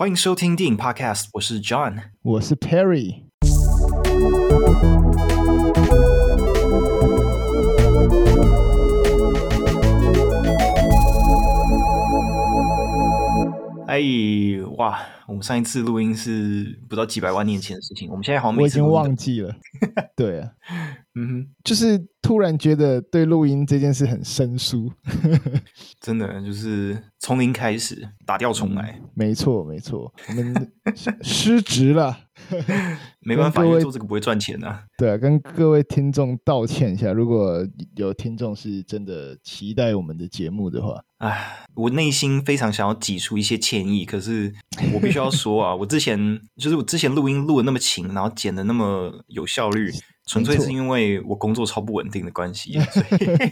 [0.00, 3.25] 欢迎收听电影 Podcast，我是 John，我是 Perry。
[13.87, 13.99] 哎，
[14.77, 14.99] 哇！
[15.31, 19.55] 我们上一次录音是不知道几百万年前的事情，我们现在好像我已经忘记了。
[20.13, 20.51] 对啊，
[21.15, 24.91] 嗯哼，就是突然觉得对录音这件事很生疏，
[26.01, 28.99] 真的就是从零开始打掉重来。
[29.01, 30.71] 嗯、没错，没错，我们
[31.23, 32.17] 失 职了，
[33.21, 34.83] 没办法，因为做这个不会赚钱呐、啊。
[34.97, 44.53] 对啊，跟各位听众道歉一下，如果有听众是真的期待我们的节目的话，哎，我内心非常想要挤出一些歉意，可是
[44.93, 49.91] 我必须要说啊，我之前就是我之前录音录的那么勤，然后剪的那么有效率。
[50.27, 53.51] 纯粹是因为我工作超不稳定的关系， 所以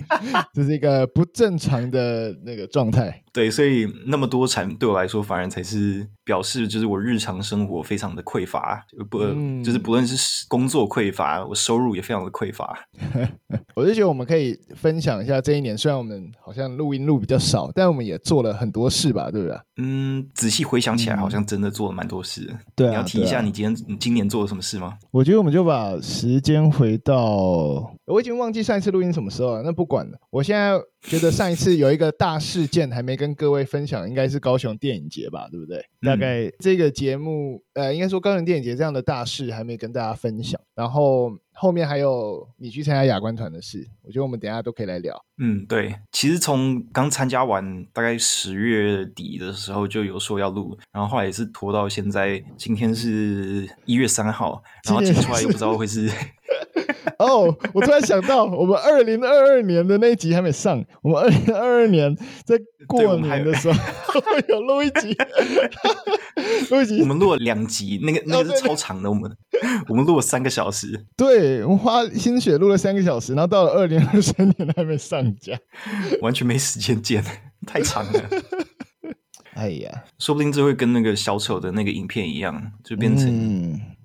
[0.54, 3.24] 这是一个不正常的那个状态。
[3.32, 12.78] 对，所以那么多产对我来说，反而才是表示，就是我日常生活非常的匮乏，不，嗯、就是不论是工作匮乏，我收入也非常的匮乏。
[13.76, 19.58] 我就觉得我们可以分享一下这一年，虽然我们好像录音录比较少，但我们也做了很多事吧，对不对？
[19.78, 22.54] 嗯，仔细回想起来，好像真的做了蛮多事。
[22.76, 24.98] 对、啊，你要提一下你今天、啊、你今年做了什么事吗？
[25.12, 30.80] 我觉得我们就把时间回到，我已经忘记上一次录音什么时候了，那不管了，我现在。
[31.02, 35.78] 觉得上一次有一个大事件还没跟各位分享，应该是高雄电影节吧，对不对？
[36.02, 40.60] 嗯、大概这个节目，呃，应该说高雄电影节这样的大事还没跟大家分享。
[40.76, 45.14] 然后后面还有你去参加亚观团的事，我觉得我们等一下都可以来聊。
[45.40, 56.10] 嗯，对，其实从刚参加完大概十月底的时候就有说要录，然后后来也是拖到现在，今天是一月三号，然后剪出来又不知道会是。
[57.26, 60.82] 哦，oh, 我突然想到，我们二零二二年的那一集还没上。
[61.02, 63.78] 我们二零二二年在过年的时候
[64.48, 65.14] 有录一集，
[66.72, 67.02] 录一集。
[67.02, 69.10] 我们录了两集，那个那个是超长的。
[69.10, 69.30] 我们
[69.90, 75.60] 我们录了三个小时，对，我们花心血录了三个小时，然后到了二零二三年还没上架，
[76.22, 77.22] 完全没时间剪，
[77.68, 78.30] 太长了。
[79.56, 83.28] 哎呀，说不定这会跟那个小丑的那个影片一样，就变成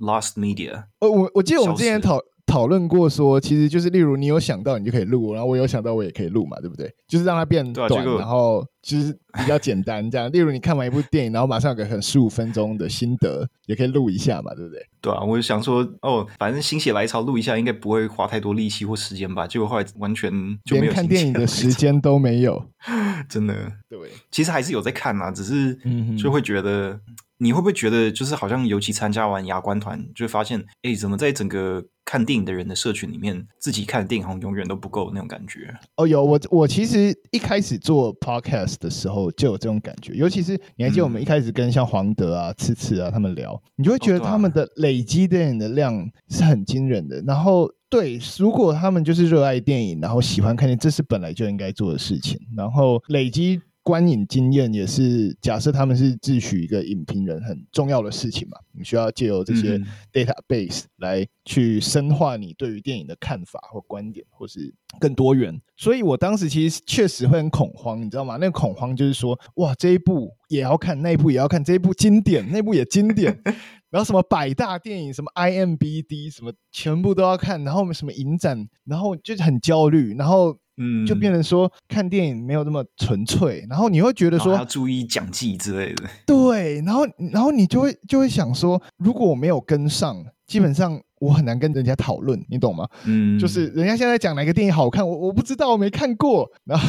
[0.01, 0.75] lost media。
[0.99, 2.19] 哦、嗯，我我记得我们之前讨。
[2.55, 6.89] 讨论过说，其实就是例如你有想到你就可以录，然后我有想到我也可以录嘛，对不对？
[7.09, 10.31] 就是让它变短，啊、然后其实比较简单这样。
[10.31, 14.81] 例如你看完一部电影，然后马上有个很十五分钟的心得，也可以录一下嘛，对不对？
[15.01, 19.49] 对啊，我就想说，哦，反正心血来潮录一下，应该不会花太多力气或时间吧？
[19.49, 20.31] 结果后来完全
[20.65, 22.65] 就没有连看电影的时间都没有，
[23.29, 23.53] 真的。
[23.89, 23.99] 对，
[24.31, 25.77] 其实还是有在看嘛，只是
[26.17, 26.91] 就会觉得。
[26.91, 27.01] 嗯
[27.45, 35.75] 你会不会觉得，就是好像尤其参加完亚观团，就会发现，哎，怎么在整个看电影的人的社群里面，自己看的电影好像永远都不够那种感觉？
[35.97, 47.21] 哦，有我我其实一开始做 podcast 的时候就有这种感觉，尤其是你还记得我们一开始跟像黄德啊、次次啊他们聊，你就会觉得他们的累积电影的量是很惊人的。
[47.27, 52.41] 然后，对，如果他们就是热爱电影，然后喜欢看电影，这是本来就应该做的事情。
[52.57, 53.61] 然后累积。
[53.85, 59.79] 观影经验也是假设他们是自诩一个影评人很重要的事情嘛，你需要借由这些
[60.11, 65.61] database 来去深化你对于电影的看法或观点，或是更多元。
[65.77, 68.39] 所以我当时其实确实会很恐慌，你知道吗？
[68.41, 73.39] 那个恐慌就是说，哇，这一部也要看，那一部也要看，这一部经典，那部也经典，
[73.91, 80.57] 然后什么百大电影，什么 IMBD，什么全部都要看，然后什么影展，然后就很焦虑，然后。
[80.77, 86.05] 嗯，就变成说看电影没有那么纯粹，然后你会觉得说要注意讲技之类的。
[86.27, 92.89] 对，然后然后你就会就会想说，如果我没有跟上，基本上我很难跟人家讨论，你懂吗？
[93.05, 96.89] 嗯，就是人家现在讲哪个电影好看，我我不知道，我没看过，然后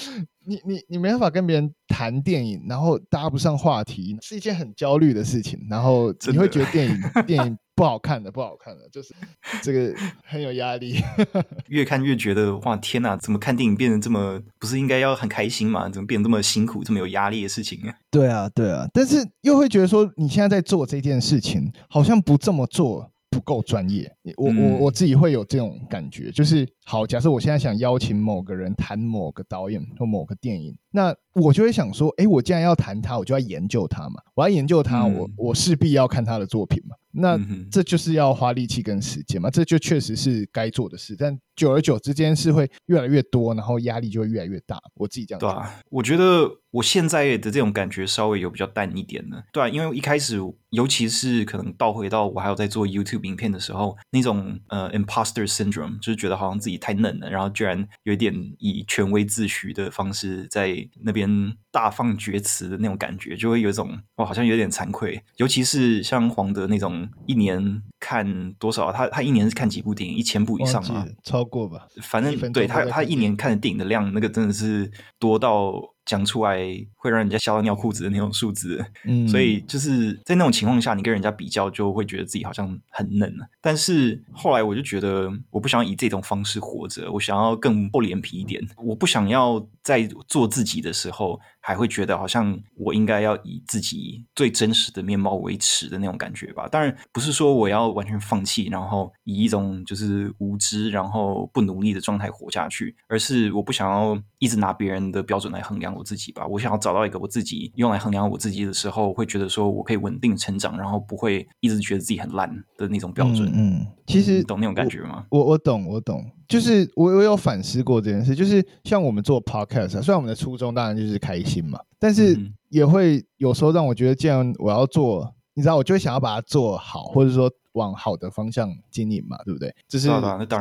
[0.46, 6.96] 你你你没办法跟别人谈电影，然后搭不上话题，是一件很焦虑的事情，然后你会觉得电影
[7.26, 7.58] 电影。
[7.76, 9.14] 不好看的，不好看的，就是
[9.62, 9.94] 这个
[10.24, 10.96] 很有压力。
[11.68, 13.14] 越看越觉得哇，天哪！
[13.18, 15.86] 怎么看电影变成这么不是应该要很开心吗？
[15.90, 17.94] 怎么变得这么辛苦，这么有压力的事情啊？
[18.10, 24.10] 对啊，对啊，但是又会觉得说，你现在在做这件事情，好像不这么做不够专业。
[24.38, 36.96] 我我我自己会有这种感觉，就是好，假设我现在想邀请某个人谈某个导演或某个电影，那我就会想说，哎，我既然要谈他，我就要研究他嘛，我要研究他，嗯、我我势必要看他的作品嘛。
[37.16, 37.40] 那
[37.70, 41.16] 这就是要花力气跟时间嘛，这就确实是该做的事。
[41.18, 44.78] 但久而久之间是会越来越多，然后压力就会越来越大。
[44.94, 45.40] 我自己这样。
[45.40, 49.42] 对啊，我觉得我现在的这种感觉稍微有比较淡一点了。
[49.52, 50.38] 对啊，因为一开始，
[50.70, 65.22] 尤其是可能倒回到我还有在做 YouTube 影片的时候，那种呃 imposter syndrome，就是觉得好像自己太嫩了，然后居然有一点以权威自诩的方式在那边大放厥词的那种感觉，就会有一种哦，好像有点惭愧。
[65.36, 71.06] 尤其是像黄德那种一年看多少，他他一年是看几部电影，一千部以上吗？
[71.22, 75.95] 超过吧，反正对他他一年看的电影的量，那个真的是多到。
[76.06, 76.58] 讲出来
[76.94, 83.46] 会让人家笑到尿裤子的那种数字，嗯，所以就是在那种情况下，你跟人家比较，就会觉得自己好像很嫩了。
[83.60, 88.64] 但是后来我就觉得，我不想要以这种方式活着，我想要更厚脸皮一点。
[88.78, 96.68] 我不想要在做自己的时候，还会觉得好像我应该要以自己最真实的面貌维持的那种感觉吧。
[96.68, 106.46] 当然不是说我要完全放弃，然后以一种就是无知，然后不努力的状态活下去，而是我不想要一直拿别人的标准来衡量我自己吧。
[106.46, 113.48] 我想要找到一个我自己用来衡量我自己的时候，会觉得说我可以稳定成长，然后不会一直觉得自己很烂的那种标准。
[113.54, 115.24] 嗯，嗯，其实你懂那种感觉吗？
[115.30, 116.24] 我我懂，我懂。
[116.48, 122.38] 就是我我有反思过这件事，就是像我们做 podcast 啊，虽然我们的初衷当然就是开心嘛，但是
[122.68, 129.74] 也会有时候让我觉得，既然我要做，你知道，我就会想要把它做好，或者说往好的方向经营嘛，对不对？
[129.88, 130.08] 这是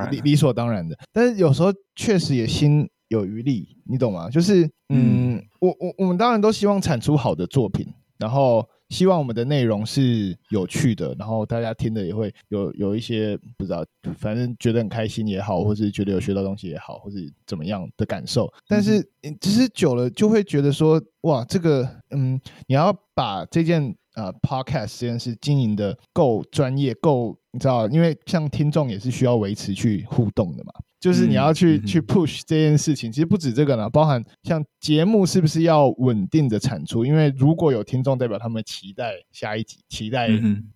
[0.10, 0.98] 理理所当然的。
[1.14, 4.30] 但是有时候确实也心有余力，你懂吗？
[4.30, 7.88] 就是嗯，我我我们当然都希望产出好的作品，
[8.18, 8.68] 然后。
[8.90, 13.84] 希望我们的内容是有趣的，然后大家听的也会有有一些不知道，
[14.19, 18.48] 反正觉得很开心也好，或是觉得有学到东西也好，或是怎么样的感受。
[18.68, 19.02] 但是
[19.42, 23.81] 其实久了就会觉得说，哇，这个嗯，你要把这件
[24.13, 30.72] 呃 podcast 这件事经营的够专业，够你知道，因为像听众也是需要维持去互动的嘛。
[31.06, 37.06] 就是你要去、嗯、去 push 这件事情，其实不止这个呢，包含像节目是不是要稳定的产出？
[37.06, 40.28] 因为如果有听众，代表他们期待下一集，期待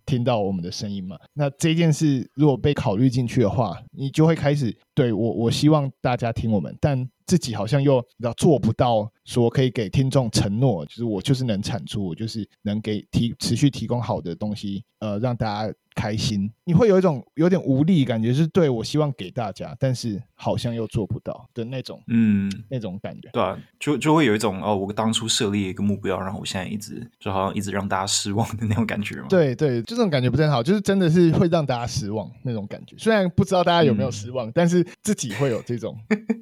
[0.06, 1.18] 听到我们的声音嘛。
[1.34, 15.74] 那这件事如果被考虑进去的话，你就会开始对我，我希望大家听我们，但自己好像又要做不到，说可以给听众承诺，就是我就是能产出，我就是能给提持续提供好的东西，呃，让大家。
[15.92, 29.26] 开心，你会有一种有点无力感觉，是对我希望给大家，但是好像又做不到的那种，嗯，那种感觉，对啊，就就会有一种哦，我当初设立一个目标，然后我现在一直就好像一直让大家失望的那种感觉嘛。
[29.28, 32.94] 对对，这种感觉不是很好，就是真的是会让大家失望那种感觉。
[32.96, 35.96] 虽然不知道大家有没有失望，嗯、但是自己会有这种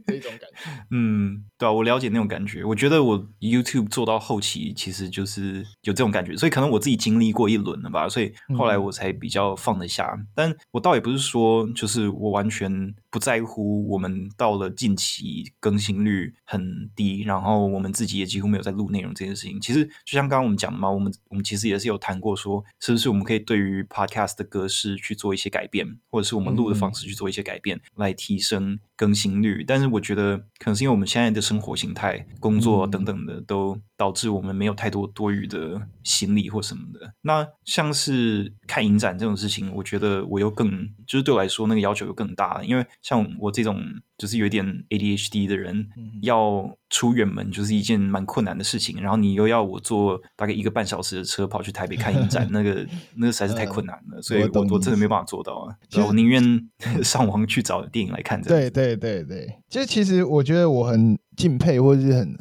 [0.06, 0.70] 这种感觉。
[0.90, 2.64] 嗯，对啊，我了解那种感觉。
[2.64, 9.48] 我觉得我 YouTube 做到后期，其实就是有这种感觉，所以可能我自己经历过一轮了吧，所以后来我才比较。
[9.58, 13.88] 放得下，但我倒也不是说，就是我完全不在乎。
[13.88, 19.60] 我们到了近期更新率很低，然后我们自己也几乎没有在录内容这件事情。
[19.60, 29.64] 其实就像刚刚我们讲的嘛，我们我们其实也是有谈过，说是不是我们可以对于 Podcast 的格式去做一些改变，或者是我们录的方式去做一些改变，来提升更新率。
[29.66, 33.80] 但是我觉得，可能是因为我们现在的生活形态、工作等等的都。
[33.98, 37.12] 导致我们没有太多多余的行李或什么的。
[37.22, 40.70] 那像是看影展这种事情，我觉得我又更
[41.04, 42.64] 就是对我来说那个要求又更大了。
[42.64, 43.82] 因为像我这种
[44.16, 45.88] 就是有点 ADHD 的人，
[46.22, 49.00] 要出远门就是一件蛮困难的事情。
[49.02, 52.86] 然后你又要我坐大概一个半小时的车跑去台北看影展，那个
[53.16, 54.22] 那个实在是太困难了。
[54.22, 55.74] 所以我我真的没办法做到啊。
[56.06, 56.68] 我宁愿
[57.02, 58.40] 上网去找电影来看。
[58.42, 62.36] 对对对对，其实其实我觉得我很敬佩，或者是很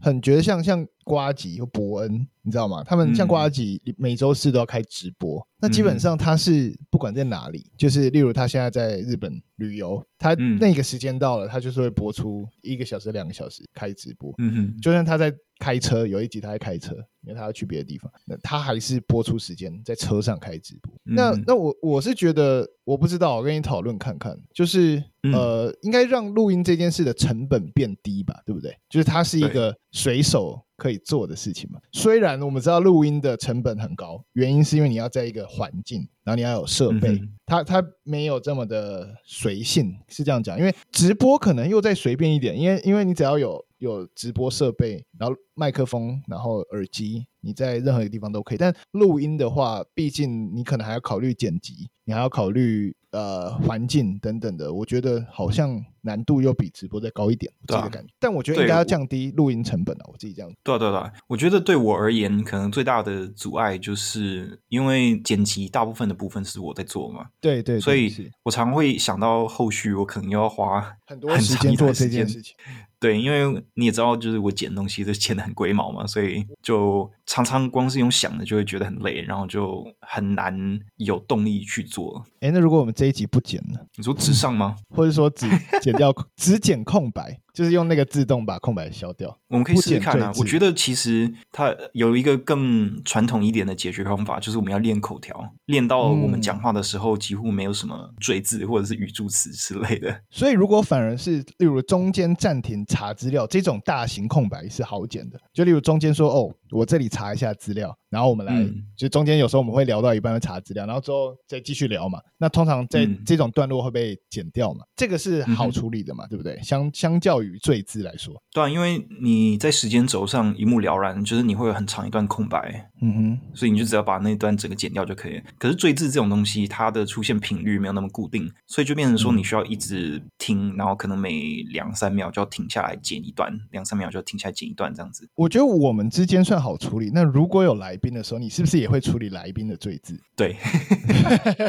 [0.00, 0.86] 很觉得像像。
[1.06, 2.82] 瓜吉和伯恩，你知道吗？
[2.82, 5.38] 他们像瓜吉，每周四都要开直播。
[5.38, 14.32] 嗯、那基本上他是不管在哪里，就是例如他现在在日本旅游，他那个时间到了，他就是会播出一个小时、两个小时开直播。
[14.38, 20.92] 嗯哼，就算他在开车，有一集他在开车，因为他要去别的地方，那他还是播出时间在车上开直播。
[21.06, 28.76] 嗯、那那我我是觉得，我不知道，我跟你讨论看看，就是、嗯、呃，应该让录音这件事的成本变低吧，对不对？
[28.88, 30.63] 就是它是一个随手。
[30.76, 31.80] 可以做的事情嘛？
[31.92, 40.58] 虽然我们知道录音的成本很高，原因是因为你要在一个环境，然后你要有设备，嗯、它它没有这么的随性，是这样讲。
[40.58, 48.58] 因为直播可能又再随便一点，因为因为你只要有有直播设备，然后麦克风，然后耳机，你在任何一个地方都可以。
[48.58, 54.72] 但录音的话，毕竟你可能还要考虑剪辑，你还要考虑呃环境等等的。
[54.72, 58.08] 我觉得好像难度又比直播再高一点，我自己的感觉。
[58.12, 60.52] 啊、但我觉得应该要降低录音成本啊，我，自己这样。
[60.62, 67.26] 对对对，我觉得对我而言，可能最大的阻碍就是因为剪辑大部分的部分是我在做嘛。
[67.40, 72.54] 对对，对，所以我常会想到后续我可能要花很多时间做这件事情。
[73.00, 82.24] 对，因为你也知道，就是我剪东西都剪得很龟毛嘛，所以就常常光是用想的就会觉得很累，然后就很难有动力去做。
[82.40, 83.78] 哎，那如果我们这一集不剪呢？
[83.96, 84.76] 你说纸上吗？
[84.88, 85.46] 或者说只
[85.82, 87.40] 剪要， 只剪空白？
[87.54, 90.32] 就是用那个自动把空白消掉，我们可以试试看啊。
[90.36, 100.20] 我觉得其实它有一个更传统一点的解决方法，就是我们要练口条，练到我们讲话的时候几乎没有什么赘字或者是语助词之类的。
[100.30, 112.18] 所以如果反而是例如中间暂停查资料这种大型空白是好剪的，就例如中间说哦，我这里查一下资料，然后我们来、嗯、就中间有时候我们会聊到一半会查资料，然后之后再继续聊嘛。
[112.36, 114.80] 那通常在这种段落会被剪掉嘛？
[114.84, 116.24] 嗯、这个是好处理的嘛？
[116.26, 116.60] 嗯、对不对？
[116.62, 125.42] 相相较于与赘字来说，对啊，因为你在时间轴上一目了然，就是你会有很长一段空白，嗯哼，所以你就只要把那段整个剪掉就可以了。
[125.58, 135.28] 可是赘字这种东西，它的出现频率没有那么固定，所以就变成说你需要一直听，嗯、然后可能每两三秒就要停下来剪一段，两三秒就要停下来剪一段这样子。
[135.34, 137.10] 我觉得我们之间算好处理。
[137.12, 140.18] 那如果有来宾的时候，你是不是也会处理来宾的赘字？
[140.36, 140.56] 对，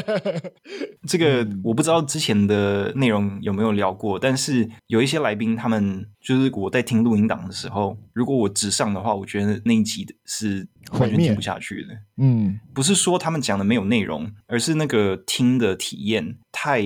[1.06, 6.06] 这个我不知道之前的内容有没有聊过，但是有一些来宾他们。
[6.20, 10.66] 就是我在听录音档的时候，如果我直上的话，我觉得那一集是
[10.98, 11.94] 完全听不下去的。
[12.16, 16.82] 嗯，不是说他们讲的没有内容，而是那个听的体验太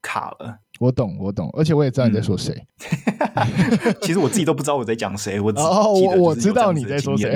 [0.00, 0.58] 卡了。
[0.78, 2.54] 我懂，我懂，而且我也知道你在说谁。
[3.34, 5.40] 嗯、 其实我自己都不知道我在讲谁。
[5.40, 7.32] 我 哦，我我知道你在说谁。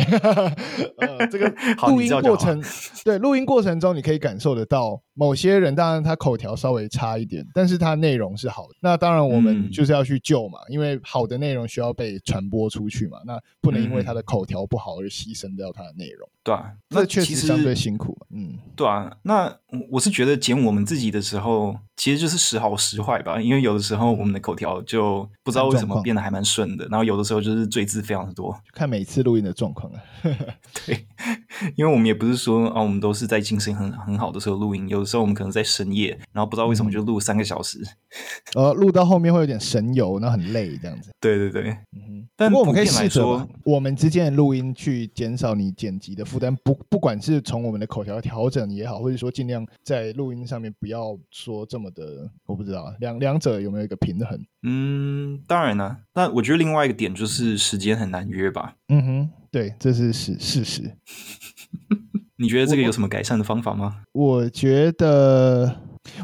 [0.99, 1.53] 呃，这个
[1.89, 2.63] 录音过程，
[3.05, 8.75] 对，录音过程中你可以感受得到，某些人当然他口条稍微差一点，但是他内容是好的。
[8.79, 13.19] 那当然我们就是要去救嘛，嗯、因为好的内容需要被传播出去嘛。
[13.27, 16.29] 那不能因为他的口条不好而牺牲掉他的内容。
[16.45, 18.17] 对啊，那确实相对辛苦。
[18.31, 19.13] 嗯，对啊。
[19.23, 19.53] 那
[19.91, 23.43] 我是觉得剪我们自己的时候，其实就是时好时坏吧。
[23.43, 30.01] 因为有的时候我们的口条就不知道为什么变得还蛮顺的，然后有的时候就是赘字非常的多，看每次录音的状况啊。
[30.87, 31.07] 对，
[31.77, 37.81] 因为我们也不是说啊，我们都是在精神很很好的时候录音，有的时候我们可能在深夜，然后不知道为什么就录三个小时，
[38.55, 41.11] 呃， 录到后面会有点神游，那很累这样子。
[41.19, 42.29] 对对对，嗯哼。
[42.37, 54.47] 但不过我们可以试着我们之间的录音去减少你剪辑的负担，不不管是从我们的口条调整也好，或者说尽量在录音上面不要说这么的，我不知道两两者有没有一个平衡？
[54.63, 55.99] 嗯，当然了。
[56.13, 58.77] 但我觉得另外一个点就是时间很难约吧。
[58.89, 60.93] 嗯哼，对，这是事事实。
[62.39, 63.97] 你觉得这个有什么改善的方法吗？
[64.13, 65.77] 我，我觉得。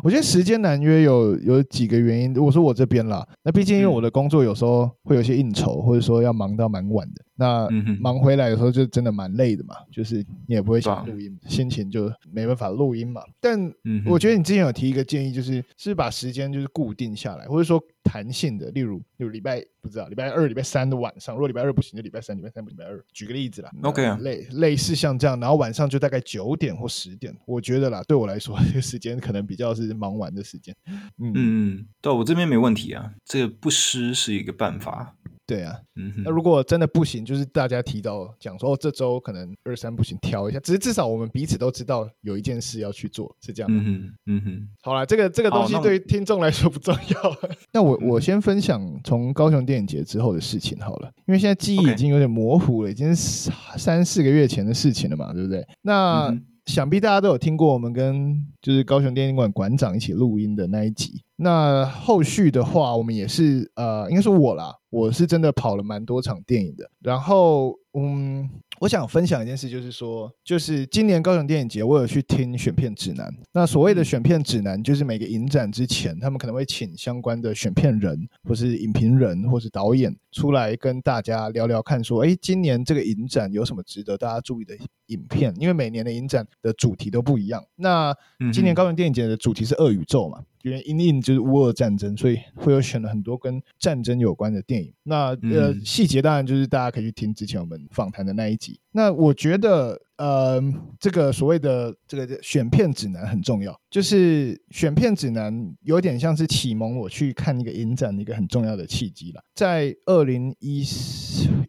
[0.02, 2.32] 我觉得时间难约有有几个原因。
[2.32, 7.22] 如果说我这边啦，那毕竟因为我的工作有时候会有些应酬，或者说要忙到蛮晚的。
[7.36, 7.68] 那
[8.00, 13.22] 忙回来的时候就真的蛮累的嘛，就是你也不会想录音，心情就没办法录音嘛。
[13.40, 13.72] 但
[14.06, 23.02] 我觉得你之前有提一个建议，就是是把时间就是固定下来，或者说弹性的，例如就礼拜不知道礼拜二、礼拜三的晚上，如果礼拜二不行就礼拜三、礼拜三不礼拜二。
[23.12, 30.74] 举个例子啦，OK 啊，类类似像这样，然后晚上就大概九点或十点，我觉得啦，对我来说 这个时间可能比较是忙完的时间。
[31.18, 35.16] 嗯嗯，对我这边没问题啊，这个不失是一个办法。
[35.46, 35.78] 对啊，
[36.24, 40.58] 那如果真的不行，就是大家提到讲说，哦，这周可能二三不行，调一下。
[40.60, 43.70] 只是至少我们彼此都知道有一件事要去做，是这样。
[43.70, 44.68] 嗯哼，嗯哼。
[44.82, 47.36] 好了，这个这个东西对于听众来说不重要。
[47.72, 55.66] 那我我先分享从高雄电影节之后的事情好了，因为现在记忆已经有点模糊了，已经是三四个月前的事情了嘛，对不对？
[55.82, 56.28] 那。
[56.28, 61.22] 嗯想必大家都有听过我们跟就是高雄电影馆馆长一起录音的那一集。
[61.36, 66.90] 那后续的话，我们也是呃，应该说我啦，我是真的跑了蛮多场电影的。
[67.00, 68.48] 然后，嗯。
[68.80, 73.32] 我想分享一件事，就是说，就是今年高雄电影节，我有去听选片指南。
[73.52, 84.76] 那所谓的选片指南，就是每个影展之前，他们可能会请相关的选片人，或是影评人，或是导演出来跟大家聊聊，看说，哎，今年这个影展有什么值得大家注意的
[85.06, 85.54] 影片？
[85.58, 87.64] 因为每年的影展的主题都不一样。
[87.76, 88.14] 那
[88.52, 90.42] 今年高雄电影节的主题是二宇宙嘛？
[90.64, 94.90] 因为因应就是乌俄战争，所以会有选了很多跟战争有关的电影。
[95.02, 98.80] 那呃细节当然就是大家可以去听之前我们访谈的那一集。
[98.90, 100.62] 那我觉得呃，
[101.00, 109.42] 这个所谓的这个选片指南很重要，就是选片指南有点像是启蒙我去看一个影展的一个很重要的契机了。
[109.54, 110.84] 在二零一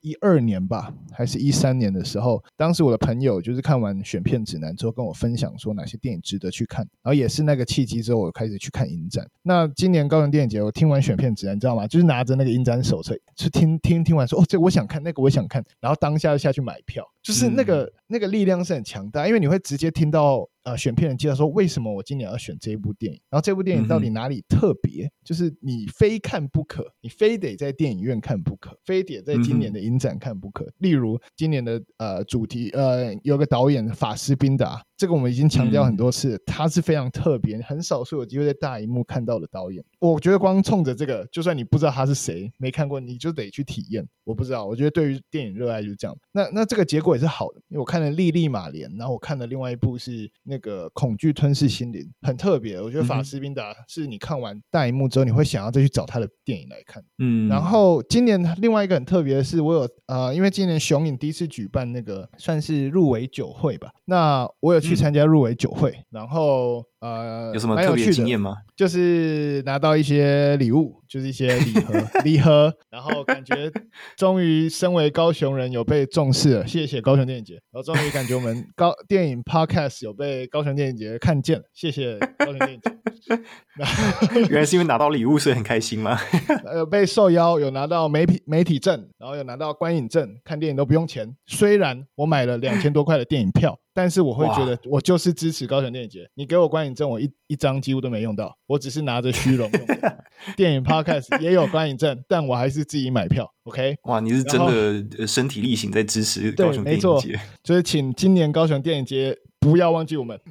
[0.02, 9.28] 一二年吧，还是一三年的时候，当时我的朋友就是看完选片指南之后跟我分享说哪些电影值得去看，然后也是那个契机之后，我开始去看影展。
[9.42, 11.88] 那今年高雄电影节，我听完选片指南，你知道吗？
[11.88, 20.48] 就是拿着那个影展手册，去听听听完说，哦，这个我想看，那个我想看，然后当下就下去买票，就是那个、嗯、那个力量是很强大，因为你会直接听到。
[20.66, 23.22] 呃，选片人介绍说，为什么我今年要选这一部电影？
[23.30, 25.06] 然后这部电影到底哪里特别？
[25.06, 30.66] 嗯、就是你非看不可，你非得在电影院看不可，非得在今年的影展看不可。
[30.66, 34.84] 嗯、例如今年的呃主题，呃有个导演法斯宾达。
[34.98, 39.84] 这个我们已经强调很多次，嗯、他是非常特别，很少数有机会在大荧幕看到的导演。
[40.00, 44.08] 我觉得光冲着这个，就算你不知道他是谁，没看过，你就得去体验。
[44.24, 46.18] 我不知道，我觉得对于电影热爱就是这样。
[46.32, 52.80] 那那这个结果也是好的，因为我看了《莉莉马莲》，然后我看了另外一部是那个《恐惧吞噬心灵》，很特别。
[52.80, 57.04] 我觉得法斯宾达是你看完大荧幕之后，你会想要再去找他的电影来看。
[57.18, 57.50] 嗯。
[57.50, 64.86] 然后今年另外一个很特别的是，我有呃，因为今年雄影第一次举办那个算是入围酒会吧，那我有。
[64.86, 68.58] 去参加入围酒会，然后呃，有什么特别经验吗？
[68.76, 71.94] 就是拿到一些礼物，就是一些礼盒，
[72.26, 73.72] 礼盒，然后感觉
[74.18, 82.92] 终于身为高雄人有被重视了，谢谢高雄电影节，然后终于感觉我们高电影 Podcast 有被高雄电影节看见了，谢谢高雄电影节。
[84.50, 86.18] 原来是因为拿到礼物所以很开心吗？
[86.66, 91.36] 呃被受邀，有拿到媒体媒体证，然后有拿到观影证，看电影都不用钱。
[91.46, 93.80] 虽然我买了两千多块的电影票。
[93.96, 96.30] 但是我会觉得，我就是支持高雄电影节。
[96.36, 100.25] 你给我观影证，我一一张几乎都没用到，我只是拿着虚荣用的。
[100.58, 103.50] 电影 Podcast 也有观影证，但我还是自己买票。
[103.64, 103.96] OK？
[104.04, 107.08] 哇，你是真的身体力行在支持高雄电影节。
[107.08, 107.46] 对，没错。
[107.64, 110.38] 所以请今年高雄电影节不要忘记我们。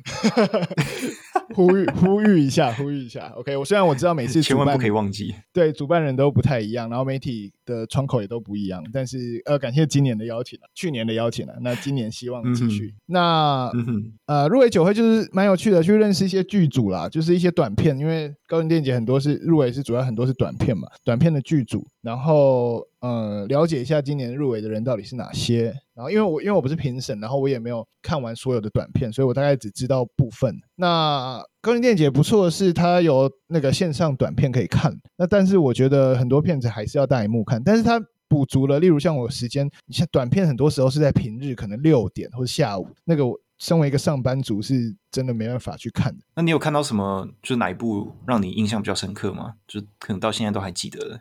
[1.54, 3.56] 呼吁呼吁一下，呼吁一下，OK。
[3.56, 12.94] 我虽然我知道每次千万不可以忘记，对，主办人都不太一样，然后媒体的窗口也都不一样，但是呃，感谢今年的邀请了，去年的邀请了，那今年希望继续。
[12.97, 25.75] 嗯、那、嗯、呃，入围酒会就是蛮有趣的，去认识一些剧组啦，就是一些短片，因为高雄电影节很多是入围是主要很多是短片嘛，短片的剧组，然后呃，了解一下今年入围的人到底是哪些。
[25.94, 30.52] 然后，因为我因为我不是评审，然后我也没有看完所有的短片，所以我大概只知道部分。
[30.75, 34.94] 那高雄电影节不错的是，它有那个线上短片可以看。
[35.16, 43.40] 那但是我觉得很多片子还是要大荧幕看，但是它补足了，例如像我时间，你像短片很多时候是在平日，可能六点或者下午那个我。
[43.56, 46.25] 身为一个上班族，是真的没办法去看的。
[46.35, 47.26] 那你有看到什么？
[47.40, 49.54] 就是哪一部让你印象比较深刻吗？
[49.68, 51.21] 就可能到现在都还记得的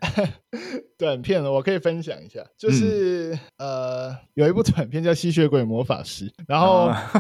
[0.98, 2.44] 短片，我可以分享一下。
[2.58, 6.88] 就是、嗯、呃，有一部短片叫《吸血鬼魔法师》，然后。
[6.88, 7.12] 啊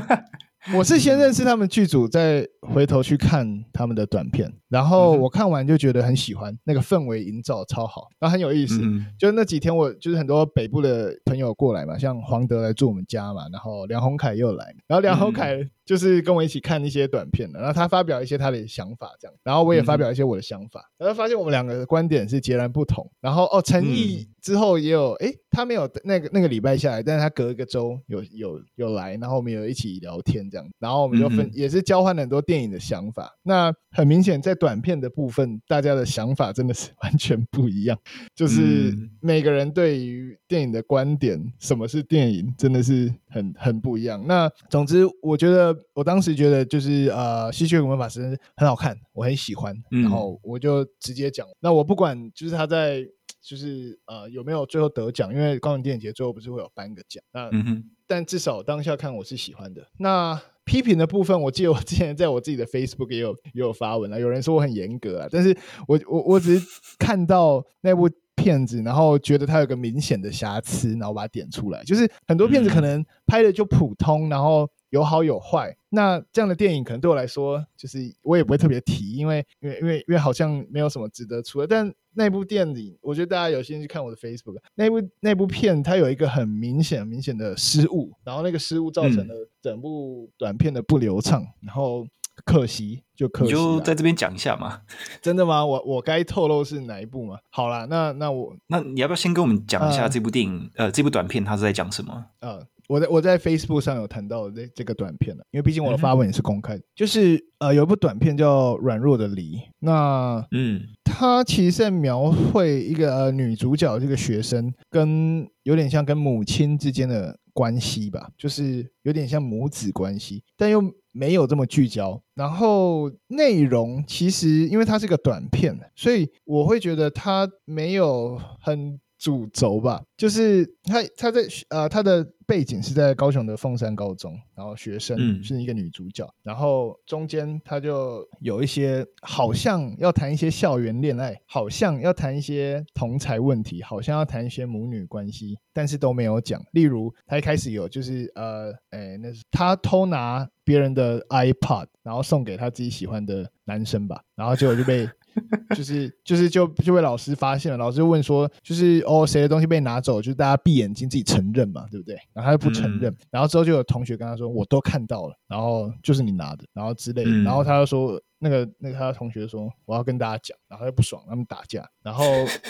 [0.74, 8.80] 我是先认识他们剧组，再回头去看他们的短片，然后我看完就觉得很喜欢，那个氛围营造超好，然后很有意思。
[8.82, 23.06] 嗯、就那几天，我就是很多北部的朋友过来嘛，像黄德来住我们家嘛，然后梁宏凯又来，然后梁宏凯就是跟我一起看一些短片的，然后他发表一些他的想法，这样，然后我也发表一些我的想法，然后发现我们两个的观点是截然不同。
[23.20, 30.50] 然后哦，陈毅之后也有，诶，他没有那个那个礼拜下来，但是他隔一个周有有有来，然后我们有一起聊天。
[30.54, 33.36] 这样，然后我们就分，嗯、也是交换了很多电影的想法。
[33.42, 37.98] 那很明显，在短片的部分，大家的想法真的是完全不一样。
[38.36, 44.24] 就是每个人对于电影的观点，什么是电影，真的是很很不一样。
[44.28, 48.22] 那总之，我觉得我当时觉得就是呃，《吸血鬼魔法师》
[48.56, 49.76] 很好看，我很喜欢。
[49.90, 53.04] 然后我就直接讲，嗯、那我不管就是他在
[53.42, 57.24] 就是呃有没有最后得奖，因为高雄电影节最后不是会有颁个奖。
[57.34, 57.84] 那嗯哼。
[58.14, 59.88] 但至少当下看我是喜欢的。
[59.98, 64.20] 那批评的部分，我记得我之前在我自己的 Facebook 也有也有发文啊。
[64.20, 66.68] 有人说我很严格啊，但是我我我只是
[67.00, 71.84] 看到那部片子，然后觉得它有个明显的瑕疵，然后把它点出来。
[71.84, 75.76] 就是很多片子可能拍的就普通，然后有好有坏。
[75.90, 81.68] 那这样的电影可能对我来说，就是我也不会特别提，因为因为因为因为好像没有什么值得出的。
[81.68, 92.06] 但那部电影，我觉得大家有兴趣看我的 Facebook，那部那部片它有一个很明显明显的失误，然后那个失误造成了整部短片的不流畅，嗯、然后
[92.46, 93.46] 可惜就可惜。
[93.46, 94.82] 你就在这边讲一下嘛？
[95.22, 95.66] 真的吗？
[95.66, 97.38] 我我该透露是哪一部吗？
[97.50, 100.70] 好啦，那那我那你要不要先跟我们讲一下这部电影？
[100.76, 102.26] 呃，呃，这部短片它是在讲什么？
[102.42, 110.82] 呃，我在我在 Facebook 上有谈到这这个短片了，因为毕竟我的发文也是公开的，嗯、就是呃有一部短片叫《软弱的梨》，那嗯。
[111.16, 122.22] 它其实在描绘一个呃女主角这个学生跟有点像跟母亲之间的关系吧，就是有点像母子关系，但又没有这么聚焦。
[122.34, 129.00] 然后内容其实因为它是个短片，所以我会觉得它没有很。
[129.24, 146.62] 主轴吧，就是他他在呃他的背景是在高雄的凤山高中，然后学生是一个女主角，嗯、然后中间他就有一些好像要谈一些校园恋爱，好像要谈一些同才问题，好像要谈一些母女关系，但是都没有讲。
[146.74, 155.08] 例如他一开始有就是呃哎那是他偷拿别人的 iPod，然后送给他自己喜欢的男生吧，然后结果就被。
[155.76, 162.16] 就是就是就就被老师发现了，老师就问说，就是哦谁的东西被拿走，就是大家闭眼睛自己承认嘛，对不对？
[162.34, 172.24] 然后他就不承认，嗯、然后之后就有同学跟他说，我都看到了，然后就是你拿的，然后之类的，嗯、然后他就说那个那个他的同学说我要跟大家讲，然后他就不爽，他们打架，然后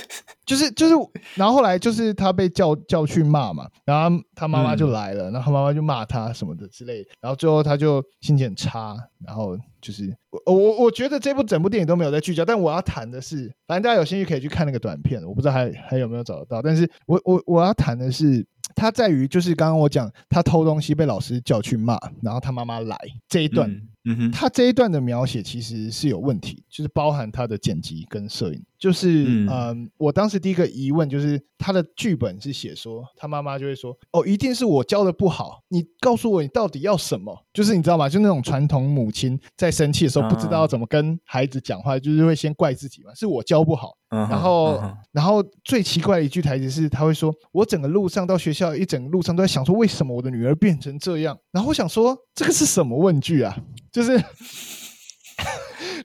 [0.46, 0.94] 就是就是，
[1.36, 9.58] 然后后来就是他被叫叫去骂嘛，然后他妈妈就来了，嗯、然后他妈妈就骂他什么的之类的，然后最后他就心情很差，然后。
[9.84, 16.62] 就是我我我觉得这部整部电影都没有在聚焦，但我要谈的是，反正大家有兴趣可以去看那个短片，我不知道还还有没有找得到。
[16.62, 23.70] 但是我我我要谈的是，他在于就是刚刚我讲他偷东西被老师叫去骂，然后他妈妈来这一段，
[24.06, 28.62] 嗯哼，他这一段的描写其实是有问题，就是包含他的剪辑跟摄影。
[28.84, 37.34] 就是嗯、呃，我当时第一个疑问就是，他的剧本是写说，他妈妈就会说，哦，一定是我教的不好，你告诉我你到底要什么？
[37.54, 38.10] 就是你知道吗？
[38.10, 43.94] 就那种传统母亲在生气的时候不知道怎么跟孩子讲话，就是会先怪自己嘛，是我教不好。
[44.10, 51.38] 然后，然后最奇怪的一句台词是，他会说，我整个路上到学校，一整个路上都在想说，为什么我的女儿变成这样？
[51.54, 53.58] 然后我想说，这个是什么问句啊？
[53.94, 54.22] 就是。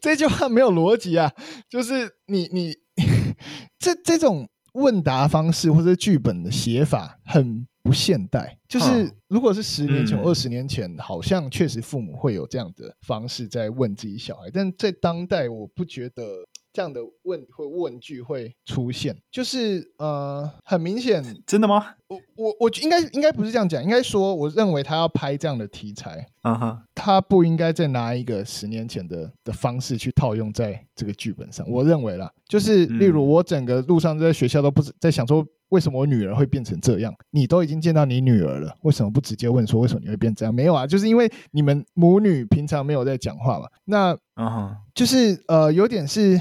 [0.01, 1.33] 这句话没有逻辑啊！
[1.69, 2.75] 就是你你
[3.79, 8.59] 这这种问答方式或者剧本的写法很不现代。
[8.69, 16.23] 就是如果是十年前、二十、嗯、年前，好像确实父母会有这样的方式在问自己小孩，但在当代，我不觉得。
[16.79, 21.85] 这样的问会问句会出现，就是呃，很明显， 真的吗？
[22.07, 26.79] 我我我应该应该不是这样讲，应该说，我认为他要拍这样的题材，啊哈、uh，huh.
[26.95, 31.69] 他不应该再拿一个十年前的的方式去套用在这个剧本上。
[31.69, 37.15] 我认为啦，就是例如我整个路上在学校都不在想说，为什么我女儿会变成这样？
[37.31, 40.55] 你都已经见到你女儿了，为什么不直接问说为什么你会变这样？
[40.55, 43.67] 没有啊，就是因为你们母女平常没有在讲话嘛。
[43.85, 46.41] 那啊哈，就是呃，有点是。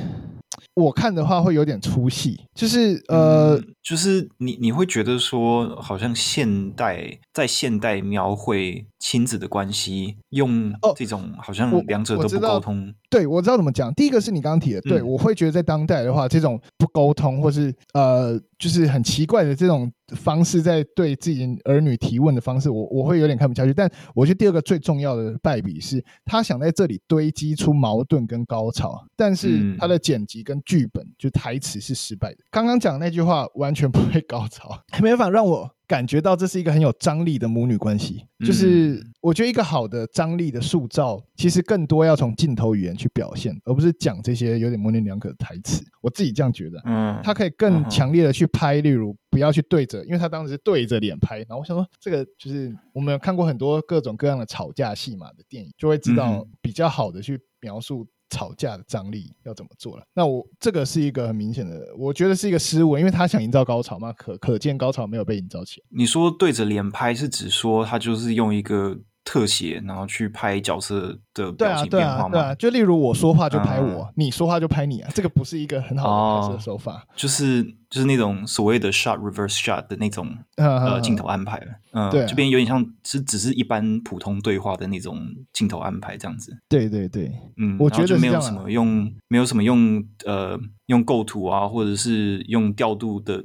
[0.74, 12.94] 我看的话会有点出戏，就是呃、嗯，就是你你会觉得说，好像现代在现代描绘亲子的关系，用这种好像两者都不沟通。
[13.10, 13.94] 对，我知道怎么讲。
[13.94, 23.74] 第一个是你刚刚提的，对、嗯、我会觉得在当代的话，这种不沟通或是呃，就是很奇怪的这种方式，在对自己儿女提问的方式，我我会有点看不下去。
[23.74, 32.38] 但我觉得第二个最重要的败笔是，他想在这里堆积出矛盾跟高潮，但是他的剪辑跟剧本就台词是失败的。
[32.52, 35.72] 刚刚讲那句话完全不会高潮，没办法让我。
[35.88, 45.82] 感觉到这是一个很有张力的母女关系，就是我觉得一个好的张力的塑造，其实更多要从镜头语言去表现，而不是讲这些有点模棱两可的台词。
[46.02, 58.06] 我自己这样觉得，嗯，他可以更强烈的去拍，例如不要去对着，因为他当时是对着脸拍，然后我想说，这个就是我们有看过很多各种各样的吵架戏码的电影，就会知道比较好的去描述。
[58.30, 60.04] 吵架的张力要怎么做了？
[60.14, 65.88] 那我这个是一个很明显的，我觉得是一个失误，因为他想营造高潮嘛，可可见高潮没有被营造起来。
[65.90, 68.98] 你说对着脸拍是指说他就是用一个。
[69.30, 72.30] 特写，然后去拍角色的表情变化吗？
[72.30, 76.94] 对啊，对啊，就例如我说话就拍我，嗯、你说话就拍你啊，这个不是一个很好的拍摄手法。
[76.94, 81.62] 哦、就是就是那种所谓的 shot reverse shot 的那种、嗯、呃镜头安排。
[81.92, 85.20] 嗯，对、啊，这边有点像是只是一般普通对话的那种
[85.54, 86.56] 镜头安排这样子。
[86.70, 93.44] 对对对，嗯，我觉得就没有什么用，没有什么用，呃，用构图啊，或者是用调度的。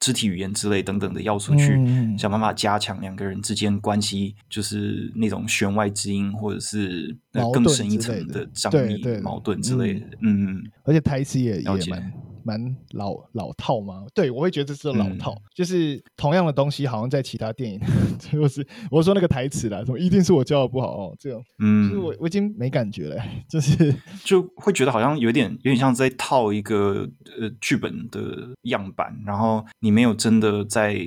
[0.00, 1.78] 肢体语言之类等等的要素去
[2.16, 7.14] 想办法加强两个人之间关系，就是那种弦外之音，或者是
[7.52, 10.06] 更深一层的张力、矛盾之类的。
[10.22, 12.10] 嗯，而且台词也也蛮。
[12.42, 14.04] 蛮老老套吗？
[14.14, 17.80] 对，我会觉得这是老套，嗯、就是同样的东西，好像在其他电影，
[18.18, 27.08] 就是我说那个台词啦，什么一定是我教的不好哦，这种，嗯，就是我我已经没感觉了， 就是就会觉得好像有点有点像在套一个
[27.40, 30.98] 呃剧本的样板，然后你没有真的在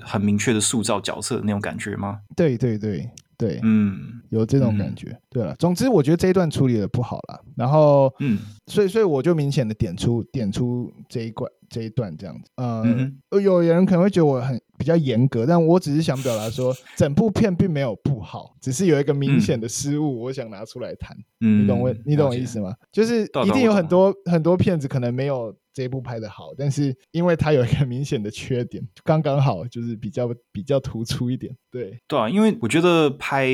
[0.00, 2.20] 很明确的塑造角色的那种感觉吗？
[2.36, 3.10] 对对对。
[3.38, 5.08] 对，嗯，有这种感觉。
[5.10, 7.40] 嗯、对了，总之我觉得这一段处理的不好了。
[7.54, 12.50] 然后，嗯，所以所以我就明显的点出点出这一关这一段这样子。
[12.56, 21.16] 呃，嗯、哼有人可能会觉得我很比较严格，但我只是想表达说，整部片并没有不好，只是有一个明显的失误，我想拿出来谈。
[21.40, 22.74] 嗯，你懂我，你懂我意思吗？
[22.92, 25.54] 就是一定有很多很多片子可能没有。
[25.76, 31.54] 这一部拍的好，但是因为它有一个明显的缺点，刚刚好就是比较比较突出一点。
[31.70, 33.46] 对对啊，因为我觉得拍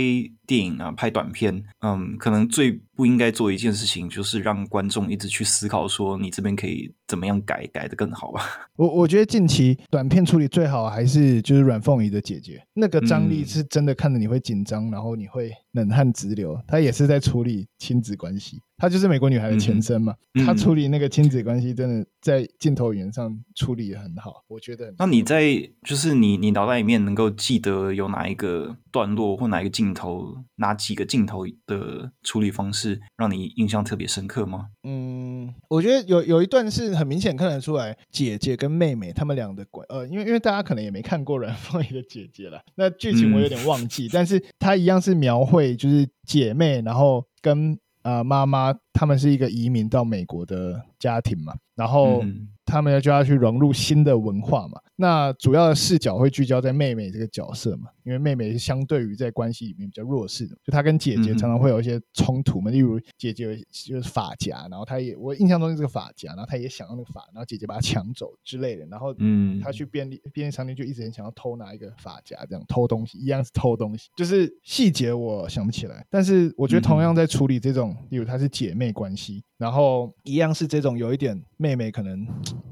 [0.46, 8.68] 电影啊，拍短片，嗯，可能最不应该做一件事情，就是让观众一直去思考说你这边可以怎么样改，改的更好吧。
[8.76, 11.11] 我我觉得近期短片处理最好还是
[11.42, 16.58] 就是阮凤仪的姐姐，那个张力是真的看着你会紧张，嗯、然后你会冷汗直流。
[16.66, 18.60] 她也是在处理亲子关系。
[18.82, 20.12] 她就是美国女孩的前身嘛，
[20.44, 24.92] 她、嗯、处理那个亲子关系真的在镜头语言上处理的很好，我觉得。
[24.98, 25.52] 那你在
[25.84, 34.70] 就是你你脑袋里面能够记得有哪一个段落或哪一个镜头，哪几个镜头的处理方式让你印象特别深刻吗？
[34.82, 47.78] 嗯，我觉得有有一段是很明显看得出来，姐姐跟妹妹她们俩的关呃，因为因为大家可能也没看过阮凤仪的姐姐了，那剧情我有点忘记，嗯、但是她一样是描绘就是姐妹，然后跟。
[48.02, 52.22] 呃，妈妈他们是一个移民到美国的家庭嘛，然后
[52.64, 54.80] 他们要叫她去融入新的文化嘛。
[54.96, 62.70] 那主要的视角会聚焦在妹妹这个角色嘛，因为妹妹是相对于在关系里面比较弱势的，就她跟姐姐常常会有一些冲突嘛。
[62.70, 68.86] 例如姐姐就是发夹，然后她也我印象中是这个发夹，然后她也想要那个发，然后姐姐把她抢走之类的。
[68.86, 76.06] 然后嗯，她去便利便利商店就一直很想要偷拿一个发夹，这样偷东西一样是偷东西，就是细节我想不起来。
[76.10, 82.26] 但是我觉得同样在处理这种，例如她是姐妹关系，然后一样是这种有一点妹妹可能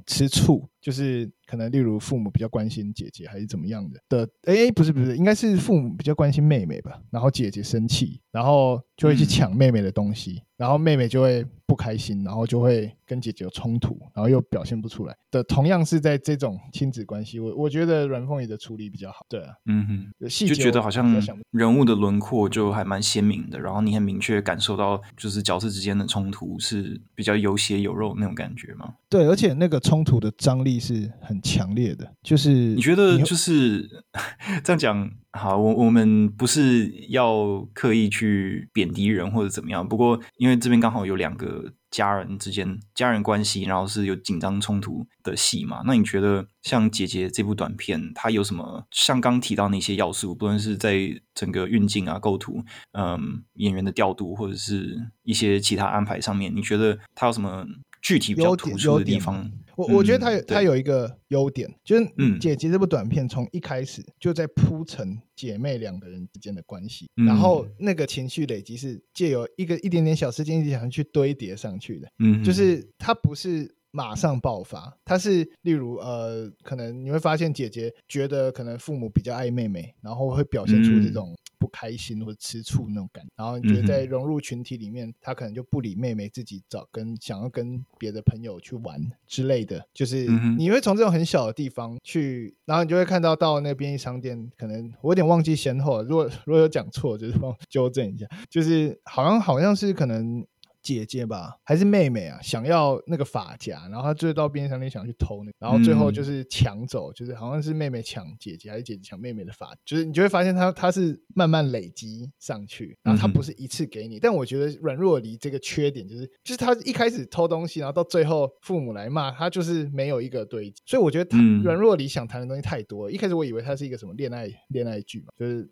[0.06, 0.68] 吃醋。
[0.80, 4.28] 就是可能，例如父母比较关心姐姐，还是怎么样的的？
[4.44, 7.00] 哎，不是不是，应该是父母比较关心妹妹吧。
[7.10, 15.42] 然后姐姐生气，然后就会去抢妹妹的东西，嗯、然后妹妹就会不开心，然后就会跟姐姐有冲突，然后又表现不出来的。
[15.44, 19.26] 同样是在这种亲子关系，我我觉得阮凤仪的处理比较好。
[19.28, 21.06] 对啊，嗯哼，细节就觉得好像
[21.50, 28.94] 人物的轮廓就还蛮鲜明的，然后你很明确感受到就是角色之间的冲突是比较有血有肉那种感觉嘛？
[29.08, 33.88] 对，而且那个冲突的张力是很强烈的，就是你觉得就是
[34.62, 50.98] 这样讲好，我我们不是要刻意去贬低人或者怎么样，不过因为这边刚好有两个家人之间家人关系，然后是有紧张冲突的戏嘛，那你觉得像姐姐这部短片，它有什么像刚提到那些要素，不论是在
[51.32, 57.64] 整个运镜啊、构图，嗯，演员的调度或者是一些其他安排上面，你觉得它有什么？
[58.00, 62.04] 具体比较突出的地方，我我觉得它有它有一个优点，就是
[62.38, 81.34] 姐姐这部短片从一开始就在铺陈姐妹两个人之间的关系，然后那个情绪累积是借由一个一点点小事件一点点去堆叠上去的，嗯，就是它不是马上爆发，它是例如呃，可能你会发现姐姐觉得可能父母比较爱妹妹，然后会表现出这种。
[81.60, 90.26] 不开心或者吃醋那种感觉，然后你觉得在融入群体里面，他可能就不理妹妹，自己找跟想要跟别的朋友去玩之类的，就是
[90.56, 100.42] 你会从这种很小的地方去，然后你就会看到到那个便利商店，可能我有点忘记先后，如果如果有讲错，就是帮我纠正一下，就是好像好像是可能。
[100.82, 102.38] 姐姐吧，还是妹妹啊？
[102.42, 114.18] 想要那个发夹，然后她追到便利商店想去偷那个，然后最后就是抢走，就是好像是妹妹抢姐姐，还是姐姐抢妹妹的发，就是你就会发现她她是慢慢累积上去，然后她不是一次给你。
[114.18, 120.82] 但我觉得阮若离这个缺点就是，就是她一开始偷东西，然后到最后父母来骂她，就是没有一个堆积。
[120.86, 123.12] 所以我觉得她阮若离想谈的东西太多了。
[123.12, 125.68] 一开始我以为她是一个什么恋爱恋爱剧嘛，就是，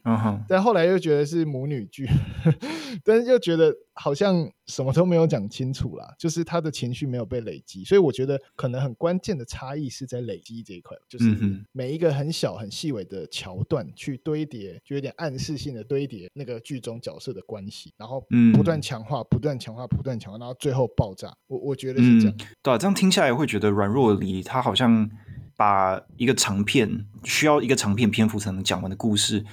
[0.49, 2.07] 但后来又觉得是母女剧，
[3.03, 3.75] 但是又觉得。
[4.01, 11.37] 好像什么都没有讲清楚啦，就是他的情绪没有被累积，所以我觉得可能很关键的差异是在累积这一块，就是
[11.71, 21.33] 每一个很小很细微的桥段去堆叠，就有点暗示性的堆叠那个剧中角色的关系，然后不断强化、不断强化、不断强化，然后最后爆炸。
[21.47, 22.37] 我我觉得是这样。
[22.61, 25.09] 对啊，这样听下来会觉得软弱离他好像
[25.57, 29.45] 把一个长片需要一个长片篇幅才能讲完的故事，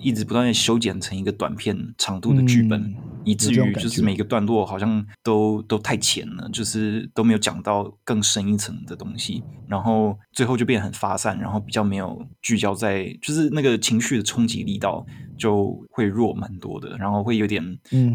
[0.00, 2.80] 一直不断的修剪成一个短片长度的剧本。
[2.80, 15.04] 嗯以至于就是每个段落好像都都太浅了，就是都没有讲到更深一层的东西，然后最后就变得很发散，然后比较没有聚焦在，就是那个情绪的冲击力道
[15.36, 17.62] 就会弱蛮多的，然后会有点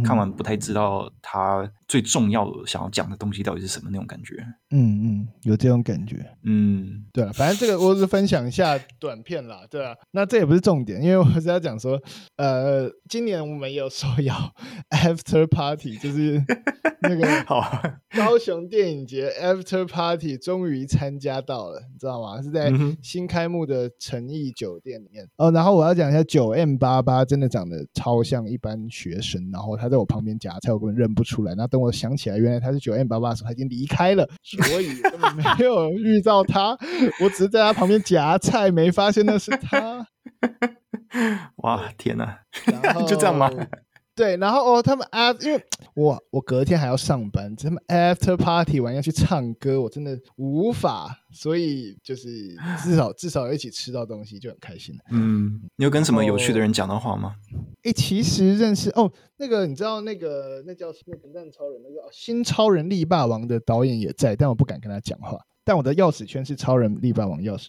[0.04, 4.36] 看完不太知道他最重要的想要讲的东西到底是什么那种感觉。
[4.72, 6.26] 嗯嗯，有这种感觉。
[6.44, 12.00] 嗯，对啊，反正这个我是分享一下短片啦，对啊，那这也不是重点，因为我是要讲说，
[12.38, 14.36] 呃，今年我们有说要
[14.92, 16.44] After Party，就是
[17.02, 17.62] 那个好
[18.16, 22.42] 高雄电影节 After Party 终于参加到了，你知道吗？
[22.42, 25.28] 是在新开幕的诚毅酒店里面。
[25.38, 31.56] 哦，然后我要讲一下九 M 八八，真的长得超像一般学生，然后他在我旁边夹菜，我根本认不出来。
[31.56, 36.78] 那等我想起来，原来他是九 M 八八的时候，他已经离开了，所以根本没有遇到他。
[37.20, 40.06] 我只是在他旁边夹菜，没发现那是他。
[41.64, 42.40] 哇，天哪！
[43.08, 43.50] 就这样吗？
[44.20, 52.54] 对，然后哦，他们啊，因为我我隔天还要上班，他们 after party 完要去唱歌，我真的无法，所以就是
[52.84, 54.94] 至少至少一起吃到东西就很开心。
[55.10, 57.34] 嗯，你有跟什么有趣的人讲到话吗？
[57.84, 65.40] 哎，其实认识哦，那个你知道那个那叫那个蛋超人那个新超人力霸王的导演也在，但我不敢跟他讲话。
[65.64, 67.68] 但我的钥匙圈是超人力霸王钥匙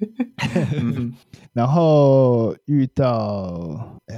[1.52, 4.16] 然后遇到呃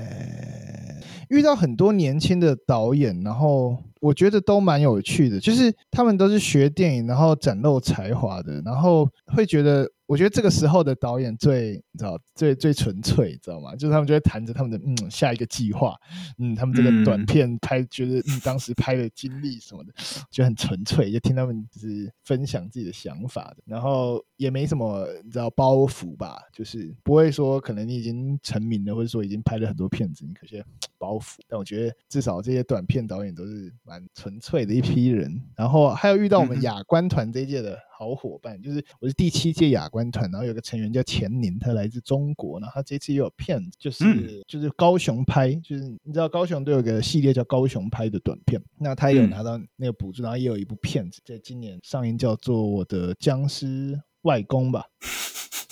[1.28, 9.90] 遇到很多年轻的导演，然后我觉得都蛮有趣的，就是他们都是学电影，然后展露才华的，然后会觉得。
[10.06, 13.74] 我觉得这个时候的导演最，你知道，最最纯粹，知道吗？
[13.74, 15.96] 就是他们就会谈着他们的嗯下一个计划，
[16.36, 19.94] 嗯，他们这个短片拍，嗯、觉得嗯当时拍的经历什么的，
[20.30, 30.62] 就很纯粹，就听他们就是分享自己的想法的，然后也没什么你知道包袱吧，就是不会说可能你已经成名了，或者说已经拍了很多片子，你可些
[30.98, 31.36] 包袱。
[31.48, 37.74] 但我觉得至少这些短片导演都是蛮纯粹的一批人，然后还有遇到我们亚观团这一届的。
[37.74, 54.84] 嗯好伙伴，就是我是第七届亚观团，然后有个成员叫钱宁，他来自中国，然后他这次也有片子，就是、嗯、就是高雄拍，就是你知道高雄都有个系列叫高雄拍的短片，那他也有拿到那个补助，然后也有一部片子在今年上映，叫做《我的僵尸外公》吧。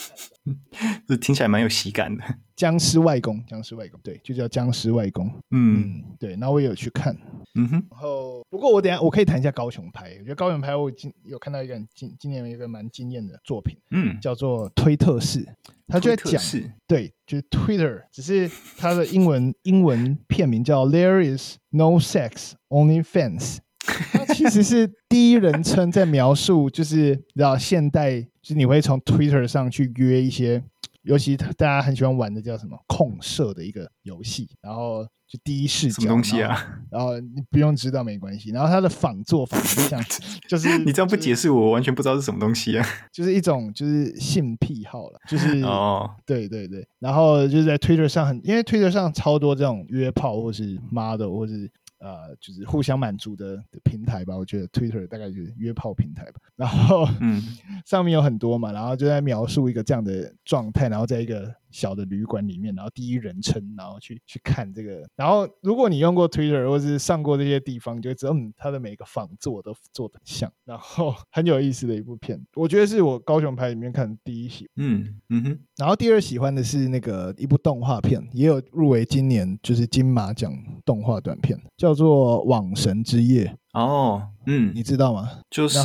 [1.06, 2.24] 这听起来蛮有喜感的。
[2.56, 5.26] 僵尸外公，僵尸外公，对，就叫僵尸外公。
[5.50, 7.16] 嗯，嗯，对，那我也有去看。
[7.54, 7.86] 嗯哼。
[7.90, 10.16] 然后，不过我等下我可以谈一下高雄拍。
[10.18, 15.44] 我觉得高雄拍，我今有看到一个今今年有一个蛮惊艳的作品，嗯，叫做推特式。
[15.88, 16.40] 他就在讲，
[16.86, 23.58] 对，就是 Twitter，只是他的英文英文片名叫 There is no sex, only fans。
[24.32, 30.62] 它其实是第一人称在描述，就是你知道现代，就是你会从 Twitter 上去约一些，
[31.02, 36.78] 尤其大家很喜欢玩的叫什么控射的一个游戏，然后就第一视角，什么东西啊？
[36.90, 38.50] 然后你不用知道没关系。
[38.50, 40.00] 然后它的仿作仿就像，
[40.48, 42.86] 就是你这样不解释，我完全不知道是什么东西啊。
[43.12, 46.86] 就是一种就是性癖好了，就是 哦，对对对。
[47.00, 51.70] 然后就是在 Twitter 上很，因为 Twitter 上超多这种约炮或是 model 或是。
[52.02, 56.40] 呃，就是互相满足的的平台吧，我觉得 Twitter 大概就是约炮平台吧。
[56.56, 57.40] 然后，嗯，
[57.86, 61.54] 上面有很多嘛，然后就在描述一个这样的状态，然后在一个。
[61.72, 65.08] 小的旅馆里面，然后第一人称，然后去去看这个。
[65.16, 70.52] 然后，如果你用过 Twitter 或是上过这些地方，你就会知道，嗯，它的每个仿作都做的很像。
[70.64, 74.68] 然后 很有意思的一部片，我觉得是我高雄拍里面看的第一喜欢。
[74.76, 75.58] 嗯嗯哼。
[75.76, 80.52] 然后第二喜欢的是那个一部动画片，也有入围今年就是金马奖
[80.84, 83.46] 动画短片，叫做《网神之夜》。
[83.72, 85.40] 哦，嗯，你知道吗？
[85.48, 85.78] 就是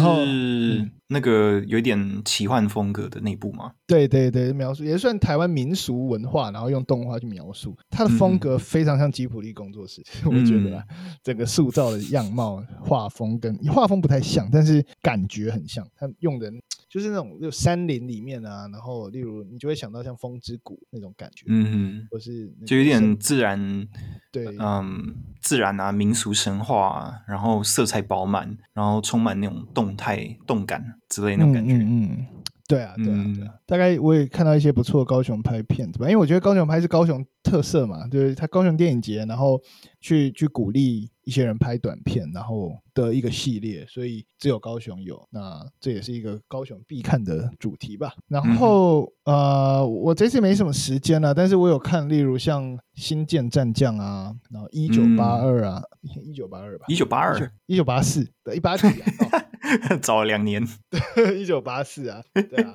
[1.09, 3.71] 那个有点奇幻风格的那部吗？
[3.87, 10.83] 对对对，描述也算台湾民俗文化，然后用动画去描述，它的风格非常像吉卜力工作室，嗯、 我觉得
[11.23, 16.51] 整个塑造的样貌、画风跟画风不太像，但是感觉很像，他用的。
[16.89, 23.87] 就是那种就山林里面啊，然后例如你就会想到像风之谷那种感觉，嗯哼，或是就有点自然，
[24.31, 32.25] 对，嗯，自然啊，民俗神话啊，然后色彩饱满，然后充满那种动态动感之类的那种感觉，嗯，
[32.67, 39.61] 对啊，对啊，对啊，嗯，大概我也看到一些不错的高雄拍片子吧，因为我觉得高雄拍是高雄特色嘛，就是它高雄电影节，然后
[39.99, 41.09] 去去鼓励。
[41.27, 45.23] 一些人拍短片，然后的一个系列，所以只有高雄有。
[45.29, 48.11] 那这也是一个高雄必看的主题吧。
[48.27, 59.43] 然后、嗯、呃，我这次没什么时间了，但是我有看，例如像《星舰战将》啊，然后一九八二啊，一九八二吧，一九八二，一九八四，对，一八几啊。
[60.01, 60.65] 早了两年，
[61.37, 62.73] 一九八四啊，对啊。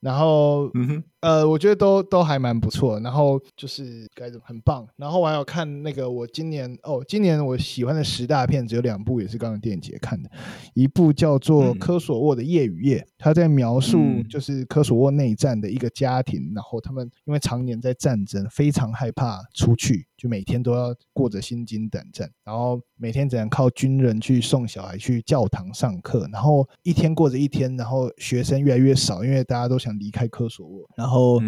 [0.00, 2.98] 然后，嗯，呃，我觉得都都还蛮不错。
[2.98, 4.84] 然后就是该怎么很棒。
[4.96, 10.30] 然后我还有看那个，我今年哦，今年我喜欢的十大片只有两部，也是高雄电影节看的。
[10.74, 29.96] 一部叫做《科索沃的夜与夜》，他在描述就是科索沃内战的一个家庭，然后他们因为常年在战争，非常害怕出去，就每天都要过着心惊胆战，然后每天只能靠军人去送小孩去教堂上课，然后一天过着一天，然后学生越来越少，因为大家都想。
[29.96, 31.40] 离开科索沃，然后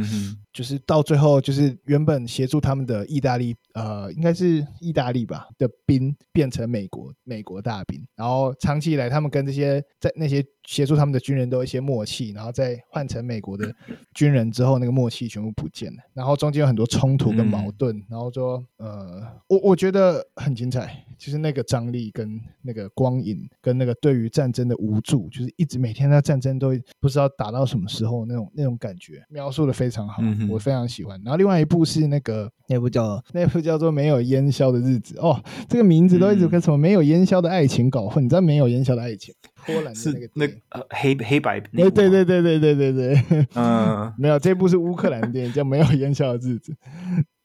[0.54, 13.74] 就是到最后，就是原本协助他们的意大利，呃，应该是意大利吧的兵变成美国美国大兵，然后长期以来，他们跟这些在那些协助他们的军人都有一些默契，然后再换成美国的
[14.12, 28.52] 军人之后，那个默契全部不见了，然后中间有很多冲突跟矛盾，然后说，呃，我我觉得很精彩，就是那个张力跟那个光影跟那个对于战争的无助，就是一直每天在战争都不知道打到什么时候那种。
[28.58, 31.20] 那种感觉描述的非常好，嗯、我非常喜欢。
[31.24, 38.24] 然后另外一部是那个那部叫那部叫做《没有烟消的日子》哦，这个名字都一直跟什么《没有烟消的爱情》搞混。
[38.24, 39.32] 你知道《没有烟消的爱情》？
[39.66, 46.72] 波兰的那个那呃黑黑白对对对对对对对对，嗯， 没有这部是乌克兰电影叫《没有烟硝的日子》，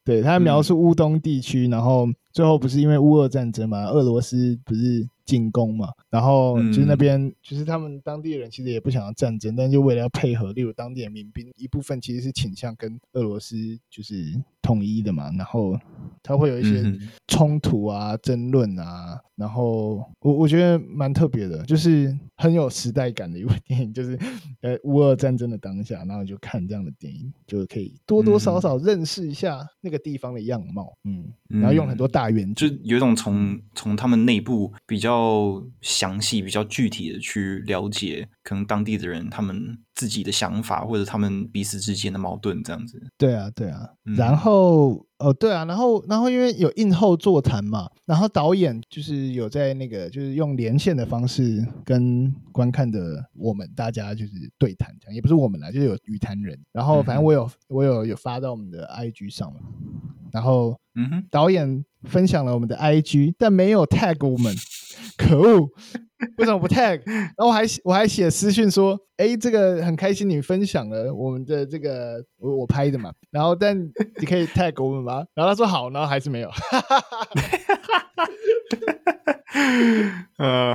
[0.04, 5.08] 对，他描述乌东地区，然后最后不是因为乌俄战争嘛，俄罗斯不是。
[5.24, 13.56] 进攻嘛，然后就是那边，嗯、就是他们当地人其实也不想要战争，但就为了要配合，例如当地的民兵一部分其实是倾向跟俄罗斯
[13.88, 14.34] 就是
[14.64, 15.78] 统一的嘛，然后
[16.24, 16.82] 他会有一些
[17.28, 24.18] 冲突啊、争论啊，然后我我觉得蛮特别的，就是很有时代感的一部电影，就是
[24.62, 34.72] 呃乌俄战争的当下，然后就看这样的电影，就可以多多少少认识一下那个地方的样貌，嗯，然后用很多大元素，就有一种从从他们内部。
[34.86, 43.02] 比较详细、比较具体的去了解，可能当地的人他们自己的想法，或者他们彼此之间的矛盾，这样子。
[43.18, 43.88] 对啊，对啊。
[44.04, 56.56] 嗯、然后，哦，对啊，然后，然后因为有映后座谈嘛，然后导演就是有在那个，就是用连线的方式跟观看的我们大家就是对谈，这样也不是我们啦，就是有与谈人。
[56.70, 59.60] 然后，反正我有、嗯、我有有发到我们的 IG 上嘛。
[60.30, 64.54] 然后，嗯哼，导演分享了我们的 IG，但没有 tag 我们。
[65.16, 65.68] 可恶，
[66.38, 67.00] 为什么不 tag？
[67.06, 73.78] 然后我还我还写私讯说，哎，这个很开心你分享了我们的这个我我拍的嘛，然后但
[74.18, 75.24] 你可以 tag 我们吗？
[75.34, 76.50] 然后他说好，然后还是没有。
[80.36, 80.74] 呃，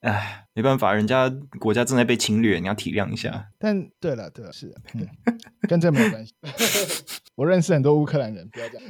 [0.00, 3.50] 哎，没办法，人家国家正在被侵略，你要体谅一下。
[3.58, 5.06] 但对了，对了，是的，嗯，
[5.68, 6.34] 跟这没有关系。
[7.36, 8.86] 我认识很多乌克兰人，不要这样。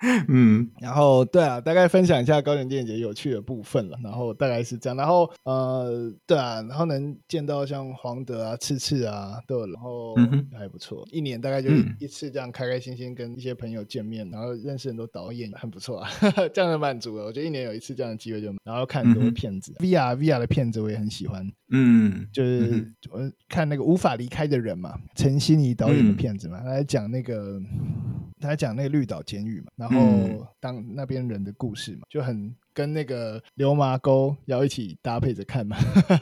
[0.28, 3.98] 嗯， 然后对啊，大概分享一下高雄电影节有趣的部分了。
[4.02, 10.14] 然后大概是这样，然后呃，对啊，然后能见到像黄德啊、赤赤啊，对，然后
[10.58, 11.06] 还不错。
[11.12, 16.10] 一年大概就一次这样开开心心跟一些朋友见面，然后认识很多导演，很不错啊，
[16.52, 17.24] 这样的满足了。
[17.24, 21.46] 我觉得一年有一次这样的机会就，然后看很多片子，VR VR 的片子我也很喜欢。
[21.72, 27.60] 嗯，就是我看那个无法离开的人嘛，陈欣怡导演的片子嘛，他来讲那个。
[28.42, 29.89] 他讲那个绿岛监狱嘛，然后
[30.60, 32.54] 当那边人的故事嘛，就很。
[32.72, 35.76] 跟那个流麻沟要一起搭配着看嘛，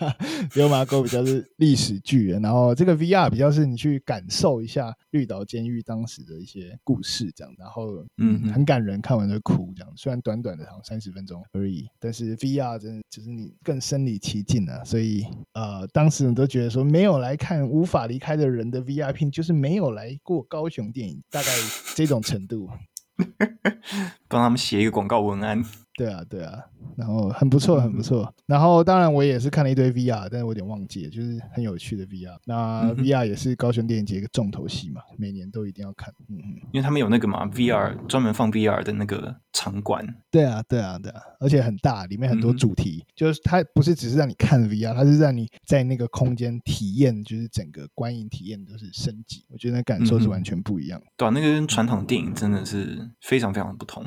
[0.57, 9.93] 流麻沟比较是历史剧，然后这个 VR 比较是你去感受一下绿岛监狱当时的一些故事这样，然后嗯很感人，看完就哭这样。
[9.95, 14.83] 虽然短短的好像三十分钟而已，但是 VR 真的就是你更身临其境了。
[14.87, 21.49] 所以呃，当时人都觉得说，没有来看无法离开的人的 VR 片，就是没有来过高雄电影，大概
[21.95, 22.71] 这种程度。
[24.29, 25.62] 帮他们写一个广告文案。
[25.95, 26.64] 对啊，对啊，
[26.99, 28.34] 然后很不错，很不错。
[28.44, 32.36] 然后当然我也是看了一堆 VR，但是我有点忘记了，就是很有趣的 VR。
[32.44, 36.12] 那 VR 也是高雄电影节一个重头戏嘛，每年都一定要看。
[36.28, 40.05] 嗯嗯，因为他们有那个嘛，VR 专门放 VR 的那个场馆。
[40.30, 49.44] 对啊，对啊，对啊，而且很大，里面很多主题，嗯、就是它不是只是让你看 VR，它是让你在那个空间体验，就是整个观影体验都是升级。
[49.49, 51.01] 我觉得那感受是完全不一样。
[51.16, 54.05] 对啊，那个跟传统电影真的是非常非常不同。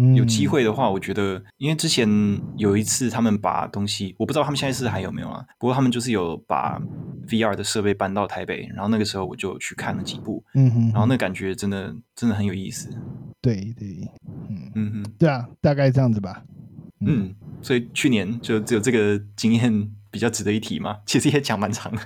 [0.00, 2.08] 嗯、有机会的话，我觉得，因为之前
[2.56, 5.44] 有一次他们把东西，我不知道他们现在是还有没有啊。
[5.58, 6.80] 不过他们就是有把
[7.26, 12.88] VR 的设备搬到台北，然后那个时候我就去看了几部，嗯哼，然后那感觉真的真的很有意思。
[13.40, 14.08] 对对，
[14.48, 16.42] 嗯嗯哼，对啊，大概这样子吧。
[17.00, 20.98] 嗯，嗯，所以去年就只有这个经验比较值得一提嘛。
[21.06, 22.02] 其实也讲蛮长的。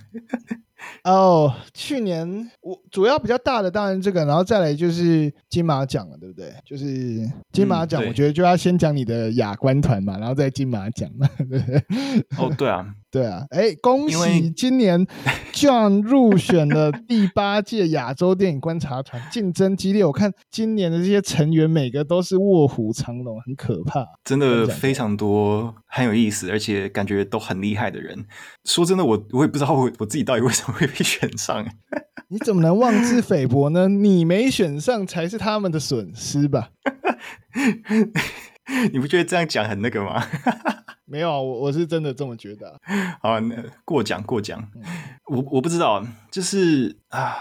[1.05, 6.53] 哦，oh, 去年我主要比较大的当然这个，然后再来就是金马奖了，对不对？
[6.65, 6.85] 就是
[7.53, 11.85] 金马奖，我觉得就要先讲你的亚观团嘛，嗯、然后再金马奖嘛，对不对？
[12.39, 12.95] 哦，对啊。
[13.13, 15.07] 对啊，哎，恭喜今年
[15.53, 20.03] John 入选了第八届亚洲电影观察团，竞争激烈。
[20.03, 24.07] 我看今年的这些成员，每个都是卧虎藏龙，很可怕。
[24.25, 28.25] 真的非常多，很有意思，而且感觉都很厉害的人。
[28.65, 31.67] 说真的，我我也不知道我我自己到底为什么会被选上。
[32.29, 33.89] 你怎么能妄自菲薄呢？
[33.89, 36.71] 你没选上才是他们的损失吧？
[38.91, 40.25] 你不觉得这样讲很那个吗？
[41.13, 42.81] 没有啊，我我是真的这么觉得。
[43.21, 43.55] 好，那
[43.85, 44.67] 过奖过奖。
[44.75, 44.83] 嗯、
[45.27, 47.35] 我我不知道，就是啊，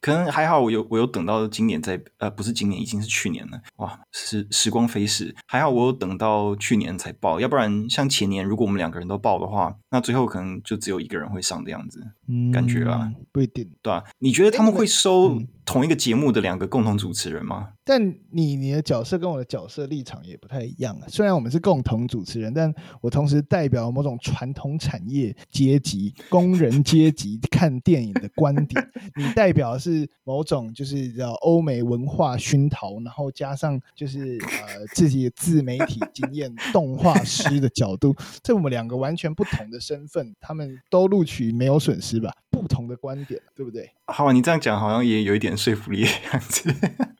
[0.00, 3.60] 可能还好，我有我有等到今年在呃，不是今年，已经是去年了。
[3.78, 14.04] 哇，时时光飞逝，还好我有等到去年才报，要不然像前年，如果我们两个人都报的话，那最后可能就只有一个人会上的样子，嗯、感觉啊，不一定，对吧、啊？
[14.20, 15.36] 你觉得他们会收？
[15.68, 17.68] 同一个节目的两个共同主持人吗？
[17.84, 21.04] 但你你的角色跟我的角色立场也不太一样啊。
[21.08, 28.82] 虽然我们是共同主持人，但我同时代表某种传统产业阶级、工人阶级看电影的观点。
[29.14, 38.16] 你代表的是某种就是叫欧美文化熏陶，然后加上就是呃自己的自媒体经验、动画师的角度。
[38.42, 42.32] 这我们两个完全不同的身份，他们都录取没有损失吧？
[42.50, 43.90] 不同的观点，对不对？
[44.06, 46.72] 好，你这样讲好像也有一点说服力的样子，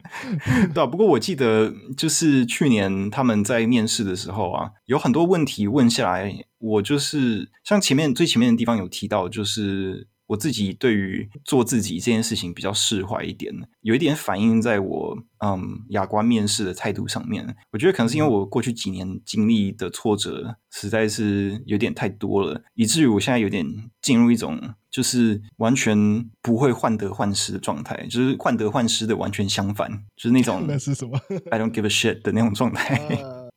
[0.73, 10.09] 对啊，不过我记得就是去年他们在面试的时候啊，有很多问题问下来，我就是像前面最前面的地方有提到，就是。
[10.29, 17.57] 我自己对于做自己这件事情比较释怀一点，有一点反映在我嗯雅观面试的态度上面。
[17.73, 23.65] 我觉得可能是因为我过去几年经历的挫折实在是有点太多了，以至于我现在有点
[24.03, 24.61] 进入一种
[24.91, 31.19] 就是完全不会患得患失的状态，就是患得患失的完全相反，就是那种 那是什么？
[31.51, 33.01] I don't give a shit 的那种状态。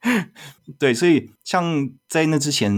[0.80, 2.72] 对，所以像在那之前，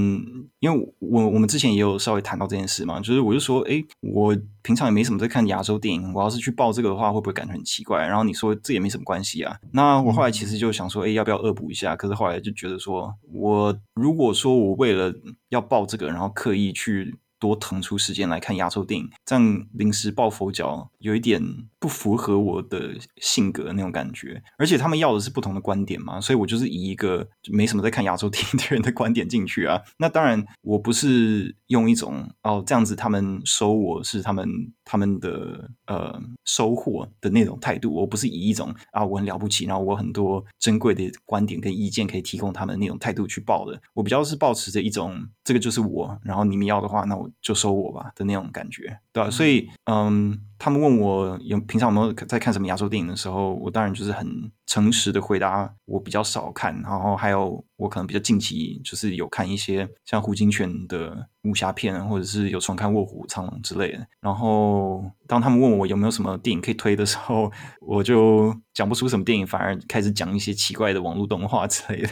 [0.59, 8.05] 因为我我们之前也有稍微谈到这件事嘛，就是我就说，哎，我平常也没什么在看亚洲电影，我要是去报这个的话，会不会感觉很奇怪？
[8.05, 11.95] 然后你说这也没什么关系啊，那我后来其实就想说，哎，要不要恶补一下？
[11.95, 15.13] 可是后来就觉得说，我如果说我为了
[15.49, 17.15] 要报这个，然后刻意去。
[17.43, 21.43] 多腾出时间来看亚洲电影，这样临时抱佛脚有一点
[21.77, 24.41] 不符合我的性格那种感觉。
[24.57, 29.81] 而且他们要的是不同的观点嘛，所以我就是以一个没什么在看亚洲电影的人的观点进去啊。
[29.97, 34.47] 那当然，我不是用一种哦这样子他们收我是他们
[34.85, 43.81] 他们的呃收获的那种态度，我不是以一种啊我很了不起，然后我很多珍贵的观点跟意见可以提供他们那种态度去报的。
[43.93, 47.29] 我比较是抱持着一种这个就是我，然后你们要的话，那我。
[47.41, 49.29] 就收我吧的那种感觉，对吧？
[49.29, 56.73] 所以，嗯，他们问我有平常有没有在看什么亚洲电影的时候，我当然就是很诚实的回答，我比较少看。
[56.81, 64.07] 然后还有，我可能比较近期就是有看一些像胡金铨的武侠片，或者是有重看《卧虎藏龙》之类的。
[64.21, 67.51] 然后，当他们问我有没有什么电影可以推的时候，
[67.81, 72.09] 我就讲不出什么电影，反而开始讲一些奇怪的网络动画之类的。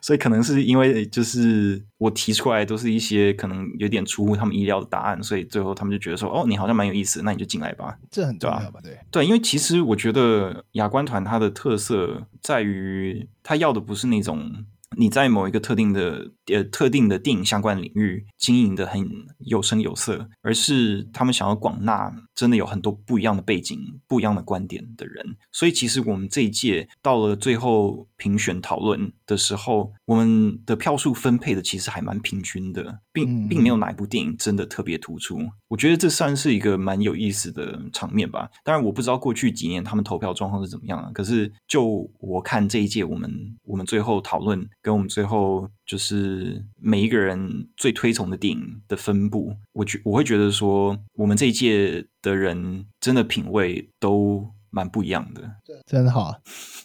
[0.00, 8.80] 所以，可能是因为就是我提出来都是一些可能有点出乎他们意料的答案，所以最后他们就觉得说：“哦，你好像蛮有意思，那你就进来吧。”这很重要吧？
[8.82, 14.64] 对对，因为其实我觉得亚观团它的特色在于，它要的不是那种。
[14.96, 23.78] 你在某一个特定的呃特定的电影相关领域经营的很有声有色，而是他们想要广纳真的有很多不一样的背景、
[24.08, 25.24] 不一样的观点的人。
[25.52, 35.38] 所以其实我们这一届到了最后评选讨论的时候，我们的票数分配的其实还蛮平均的，并并没有哪一部电影真的特别突出。
[35.68, 38.50] 我觉得这算是一个蛮有意思的场面吧。
[38.64, 43.32] 当然我不知道过去几年他们投票状况是怎么样啊，可是就我看这一届我们
[43.62, 44.68] 我们最后讨论。
[44.82, 55.56] 跟我们最后就是每一个人最推崇的电影的分布，我觉我会觉得说，我们这一届的人真的品味都蛮不一样的，
[55.86, 56.40] 真的好，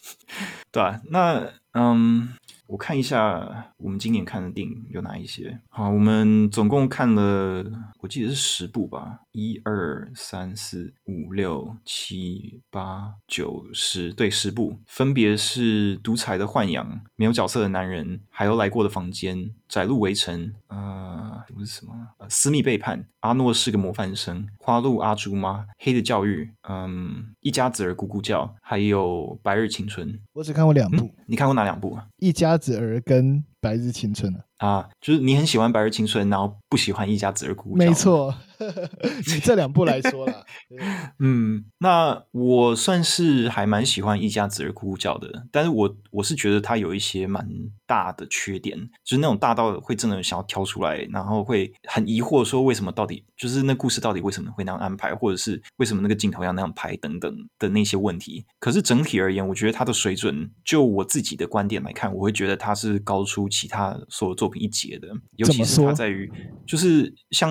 [0.71, 1.01] 对吧？
[1.09, 2.33] 那嗯。
[2.67, 5.59] 我看一下，我们今年看的电影有哪一些？
[5.69, 7.63] 好，我们总共看了，
[7.99, 16.85] 我记得是十部吧，一二三四五六七八九十，对，十部，分别是《独裁的豢养》、
[17.15, 19.51] 《没有角色的男人》、还有来过的房间。
[19.75, 25.65] 窄路围城，呃，不是什么，呃，私密背叛，阿诺是个模范生，花路阿朱妈？
[25.79, 30.17] 黑的教育，嗯，一家子儿咕咕叫，还有白日青春。
[30.31, 32.07] 我只看过两部，嗯，你看过哪两部啊？
[32.19, 34.39] 一家子儿跟白日青春啊。
[34.57, 37.85] 啊，就是你很喜欢《白日青春》，然后不喜欢《一家子儿咕咕叫》。
[37.87, 38.33] 没错，
[39.35, 40.45] 以这两部来说啦。
[41.19, 47.45] 嗯，那我算是还蛮喜欢《一家子儿哭哭叫》的，但是我我是觉得它有一些蛮
[47.85, 58.45] 大的缺点，就是那种大到会真的想要挑出来，然后会很疑惑说为什么到底就是那故事到底为什么会那样安排，或者是为什么那个镜头要那样拍等等的那些问题。
[58.59, 66.31] 可是整体而言，我觉得它的水准，就我自己的观点来看，我会觉得它是高出其他所有作品一截的，尤其是它在于，
[66.67, 67.49] 就是像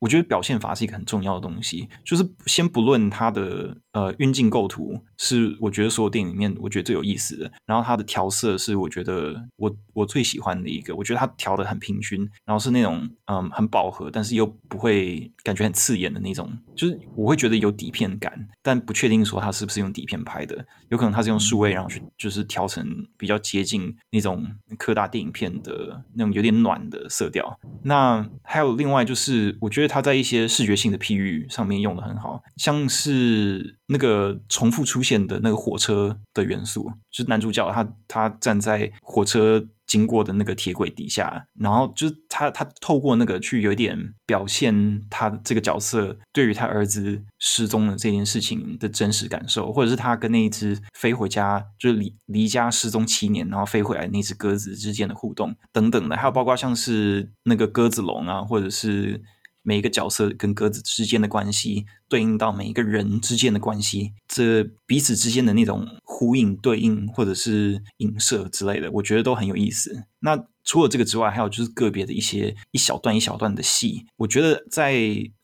[0.00, 22.86] 我觉得表现法是一个很重要的东西，就是先不论它的呃运镜构图是我觉得所有电影里面我觉得最有意思的，然后它的调色是我觉得我我最喜欢的一个，我觉得它调的很平均，然后是那种嗯、呃、很饱和，但是又不会感觉很刺眼的那种，就是我会觉得有底片感，但不确定说它是不是用底片拍的，有可能它是用数位然后去就是调成
[23.16, 24.46] 比较接近那种
[24.78, 27.58] 科大电影片的那种有点暖的色调。
[27.82, 59.22] 那还有另外就是，我觉得它在一些视觉性的譬喻上面用的很好，像是那个重复出现的那个火车的元素，就是男主角他他站在火车经过的那个铁轨底下，然后就是他他透过那个去有点表现他这个角色对于他儿子失踪的这件事情的真实感受，或者是他跟那一只飞回家就是离离家失踪七年然后飞回来那只鸽子之间的互动等等的，还有包括像是那个鸽子笼啊，或者是。
[59.62, 70.04] 每一个角色跟鸽子之间的关系，对应到每一个人之间的关系，这彼此之间的那种呼应、对应或者是影射之类的，我觉得都很有意思。
[70.20, 74.94] 那除了这个之外，还有就是个别的一些一小段一小段的戏，我觉得在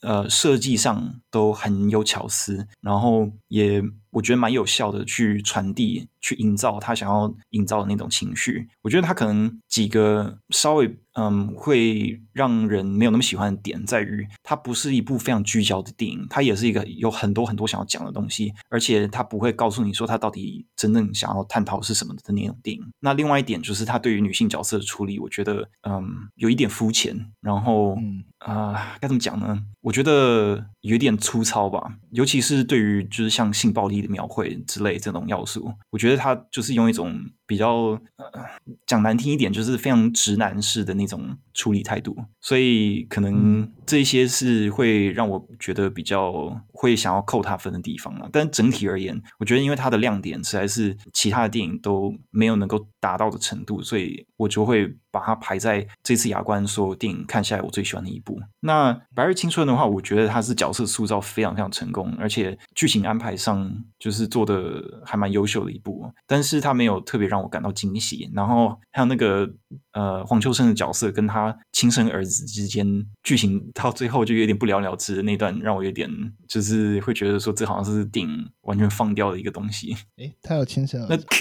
[0.03, 3.83] 呃设计上都很有巧思，然后也
[4.19, 8.67] 我觉得蛮有效的去传递、去营造他想要营造的那种情绪。
[8.83, 22.83] 我觉得他可能几个稍微嗯会让人没有那么喜欢的点，在于它不是一部非常聚焦的电影，它也是一个有很多很多想要讲的东西，而且它不会告诉你说它到底真正想要探讨是什么的那种电影。
[22.99, 25.19] 那另外一点就是他对于女性角色的处理。
[25.19, 27.99] 我觉得，嗯，有一点肤浅，然后，
[28.39, 29.63] 啊、该怎么讲呢？
[29.81, 38.31] 我觉得有点粗糙吧，尤其是对于就是像性暴力的描绘之类这种要素，我觉得它就是用一种比较呃
[38.87, 48.29] 讲难听一点，就是非常直男式的那种处理态度，所以可能这些是会让我觉得比较会想要扣他分的地方了。
[48.31, 58.39] 但整体而言，我觉得因为它的亮点实在是其他的电影都没有能够达到的程度，所以我就会把它排在这次亚冠所有电影看下来我最喜欢的一部。
[58.61, 66.13] 那《白日青春》的话，我觉得它是角色塑造非常非常成功，而且剧情安排上就是做的还蛮优秀的一部。
[66.27, 68.31] 但是它没有特别让我感到惊喜。
[68.35, 69.49] 然后还有那个
[69.93, 72.87] 呃黄秋生的角色跟他亲生儿子之间
[73.23, 76.11] 剧情到最后就有点不了了之的那段，让我有点
[76.47, 79.97] 就是会觉得说这好像是电影完全放掉的一个东西。
[80.17, 81.27] 诶，他有亲生儿子？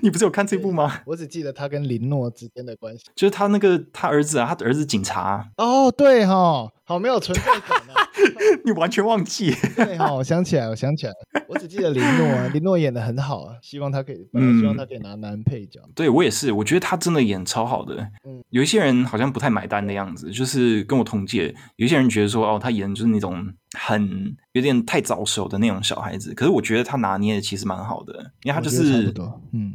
[0.00, 1.00] 你不是有看这部吗？
[1.06, 5.50] 我只记得他跟林诺之间的关系，就是他那个他儿子啊，他的儿子警察。
[5.56, 8.00] 哦，对哈、哦，好没有存在感啊！
[8.64, 9.54] 你完全忘记？
[9.76, 11.12] 对哈、哦，我想起来，我想起来，
[11.46, 15.80] 我只记得林诺啊， 林诺演的很好啊，希望他可以，嗯，希望他可以拿男配角。
[15.94, 17.96] 对我也是，我觉得他真的演超好的。
[18.24, 23.46] 嗯，有一些人好像不太买单的样子，就是跟我同届，有一些人觉得说，哦，他演的就是那种。
[23.78, 29.12] 很有点太早熟的那种小孩子，可是我觉得他拿捏的其实蛮好的，因为他就是，
[29.52, 29.74] 嗯，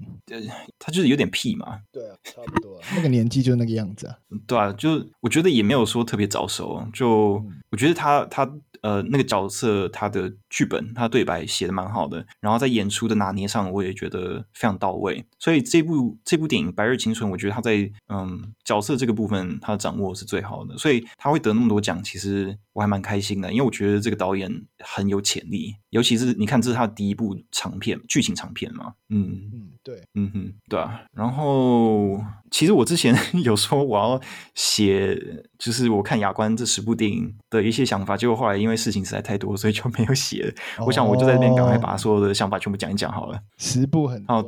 [0.79, 4.15] 他就是有点屁嘛，对啊，差不多，那个年纪就那个样子啊，
[4.47, 8.51] 对啊，就我觉得也没有说特别早熟，就我觉得他他。
[8.83, 15.25] 呃，那个角色他的剧本，他对白写的蛮好的，然后在演出的拿捏上，我也觉得非常到位。
[15.39, 20.77] 所以这部这部电影《白日青春》，我觉得他在嗯角色这个部分，他的掌握是最好的。
[20.77, 25.73] 所以他会得那么多奖，其实我还蛮开心的，因为我觉得这个导演很有潜力。
[25.89, 28.93] 尤其是你看，这是他的第一部长片，剧情长片嘛。
[29.09, 31.01] 嗯嗯，对，嗯哼，对啊。
[31.13, 32.19] 然后
[32.51, 34.21] 其实我之前 有说我要
[34.55, 35.15] 写，
[35.59, 40.53] 就是我看亚观这十部电影的一些想法，结果后来因为事情实在太多，所以就没有写了。
[40.77, 43.39] Oh, 我想我就在这边赶快把所有的想法全部讲一讲好了。
[43.57, 44.43] 十步很好，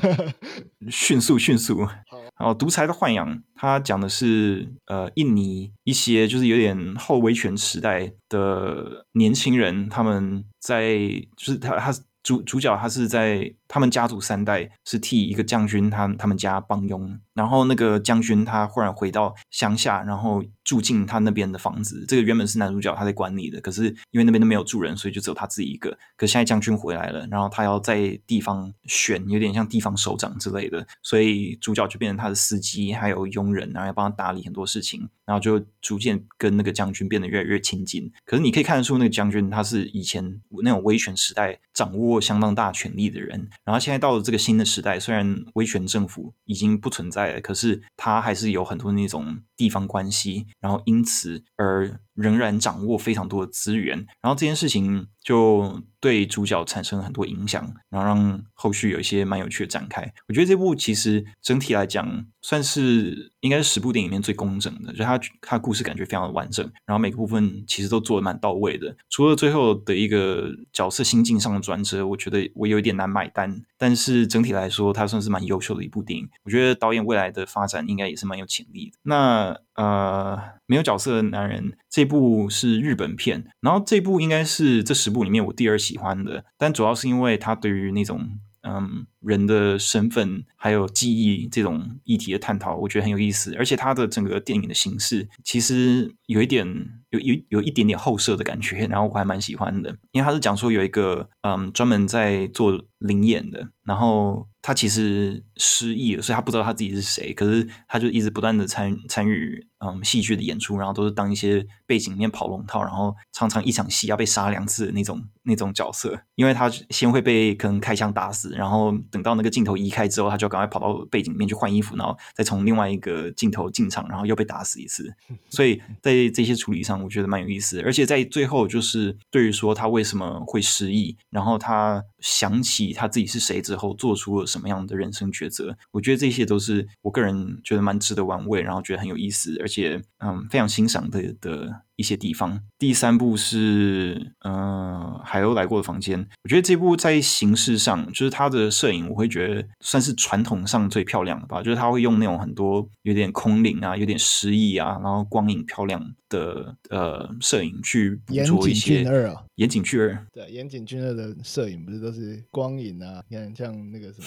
[0.90, 1.86] 迅速迅速。
[2.34, 10.98] 好，独裁的豢养，他讲的是呃，印尼一些就是有点后威权时代的年轻人，他们在
[11.36, 11.92] 就是他他
[12.22, 22.04] 主主角他是在他们家族三代是替一个将军他他们家帮佣，然后那个将军他忽然回到乡下，然后住进他那边的房子。
[22.06, 25.96] 这个原本是男主角他在管理的，可是因为那边都没有住人，所以就只有他自己一个。
[26.16, 38.10] 可现在将军回来了，然后他要在地方选，有点像地方首长之类的，所以主角就变成他的司机还有佣人，然后要帮他打理很多事情，然后就逐渐跟那个将军变得越来越亲近。
[38.24, 60.12] 可是你可以看得出，那个将军他是以前那种威权时代掌握相当大权力的人，然后现在到了这个新的时代，虽然威权政府已经不存在了，可是它还是有很多那种地方关系，然后因此而仍然掌握非常多的资源，然后这件事情就对主角产生了很多影响，然后让后续有一些蛮有趣的展开。
[60.28, 68.96] 我觉得这部其实整体来讲算是应该是十部电影里面最工整的，就它它故事感觉非常的完整，然后每个部分其实都做的蛮到位的。
[69.10, 76.28] 除了最后的一个角色心境上的转折，我觉得我有一点难买单，但是整体来说，它算是蛮优秀的一部电影。
[76.44, 78.98] 我觉得导演未来的发展应该也是蛮有潜力的。
[79.02, 96.66] 那呃，没有角色的男人这部是日本片，然后这部应该是这十部里面我第二喜欢的，但主要是因为它对于那种嗯人的身份还有记忆这种议题的探讨，我觉得很有意思，而且它的整个电影的形式其实有一点
[97.10, 104.48] 有有有一点点后设的感觉，然后我还蛮喜欢的，因为他是讲说有一个嗯专门在做灵演的，然后。
[104.62, 107.32] 他其实失忆了，所以他不知道他自己是谁。
[107.32, 116.20] 可是他就一直不断的参参与嗯戏剧的演出，然后都是当一些背景里面跑龙套，然后常常一场戏要被杀两次的那种那种角色。
[116.34, 125.14] 因为他先会被可能开枪打死，然后等到那个镜头移开之后，他就赶快跑到背景里面去换衣服，然后再从另外一个镜头进场，然后又被打死一次。
[125.48, 127.84] 所以在这些处理上，我觉得蛮有意思的。
[127.84, 135.76] 而且在最后，就是对于说他为什么会失忆，然后他想起他自己是谁之后，做出了什么样的人生抉择？
[135.92, 142.60] 我觉得这些都是我个人觉得蛮值得玩味，然后觉得很有意思，而且嗯非常欣赏的的一些地方。
[142.78, 144.54] 第三部是嗯
[145.24, 151.62] 《海鸥来过的房间》，我觉得这部在形式上，就是它的摄影，我会觉得算是传统上最漂亮的吧。
[151.62, 159.02] 就是他会用那种很多有点空灵啊、有点诗意啊，然后光影漂亮的呃摄影去捕捉一些。
[159.02, 160.26] 岩井俊二啊，岩井俊二。
[160.32, 163.22] 对，岩井俊二的摄影不是都是光影啊？
[163.28, 164.26] 你看像那个什么。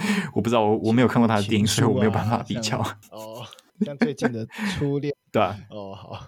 [0.34, 2.78] 我不知道，我我没有看过他的电影，啊、所以我没有办法比较。
[3.10, 3.44] 哦，
[3.84, 4.46] 像最近的
[4.78, 5.58] 初恋， 对啊。
[5.70, 6.26] 哦，好，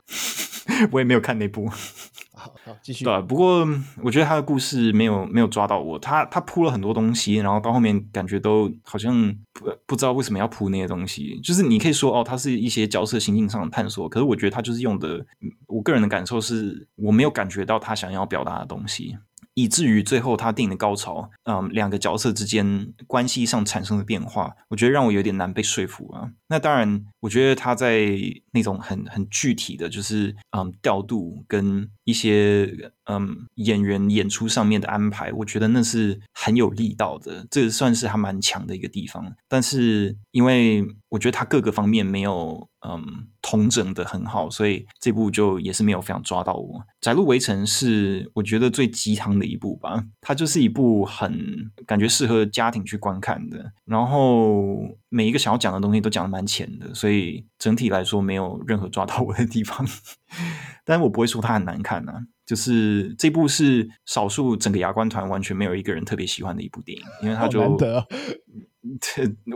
[0.90, 1.68] 我也没有看那部。
[2.34, 3.04] 好，好，继续。
[3.04, 3.66] 对啊，不过
[4.02, 9.14] 我觉得他的故事没有没有抓到我，他他铺了很多东西，然后到后面感觉都好像
[9.52, 11.38] 不不知道为什么要铺那些东西。
[11.42, 15.24] 就是你可以说哦，他是一些角色心境上的探索，可是我觉得他就是用的，
[15.66, 19.16] 我个人的感受是我没有感觉到他想要表达的东西。
[19.54, 26.30] 以至于最后他电影的高潮，嗯，两个角色之间关系上产生的变化，我觉得让我有点难被说服啊。
[26.48, 28.16] 那当然，我觉得他在
[28.52, 32.72] 那种很很具体的就是，嗯，调度跟一些
[33.06, 39.34] 嗯演员演出上面的安排，我觉得那是很有力道的，这算是还蛮强的一个地方。
[39.48, 42.68] 但是因为我觉得他各个方面没有。
[42.84, 46.80] 嗯，统整的很好，所以这部就也是没有非常抓到我。
[47.00, 54.76] 《窄路围城》是我觉得最鸡汤的一部吧，它就是一部很感觉适合家庭去观看的，然后
[55.08, 59.86] 每一个想要讲的东西都讲的蛮浅的，所以整体来说没有任何抓到我的地方。
[60.84, 62.14] 但是我不会说它很难看啊，
[62.44, 67.60] 就是这部是少数整个牙观团完全没有一个人特别喜欢的一部电影，因为他就。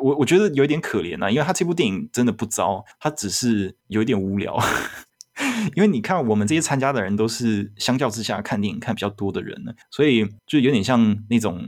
[0.00, 4.56] 我我觉得有一点可怜啊，因为他这部电影真的不糟，他只是有一点无聊。
[5.74, 11.60] 因为你看，我们这些参加的人都是相较之下看电影看比较多的人呢，所以就有点像那种，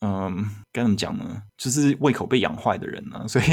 [0.00, 1.42] 嗯，该怎么讲呢？
[1.58, 3.44] 就是胃口被养坏的人呢、啊， 所以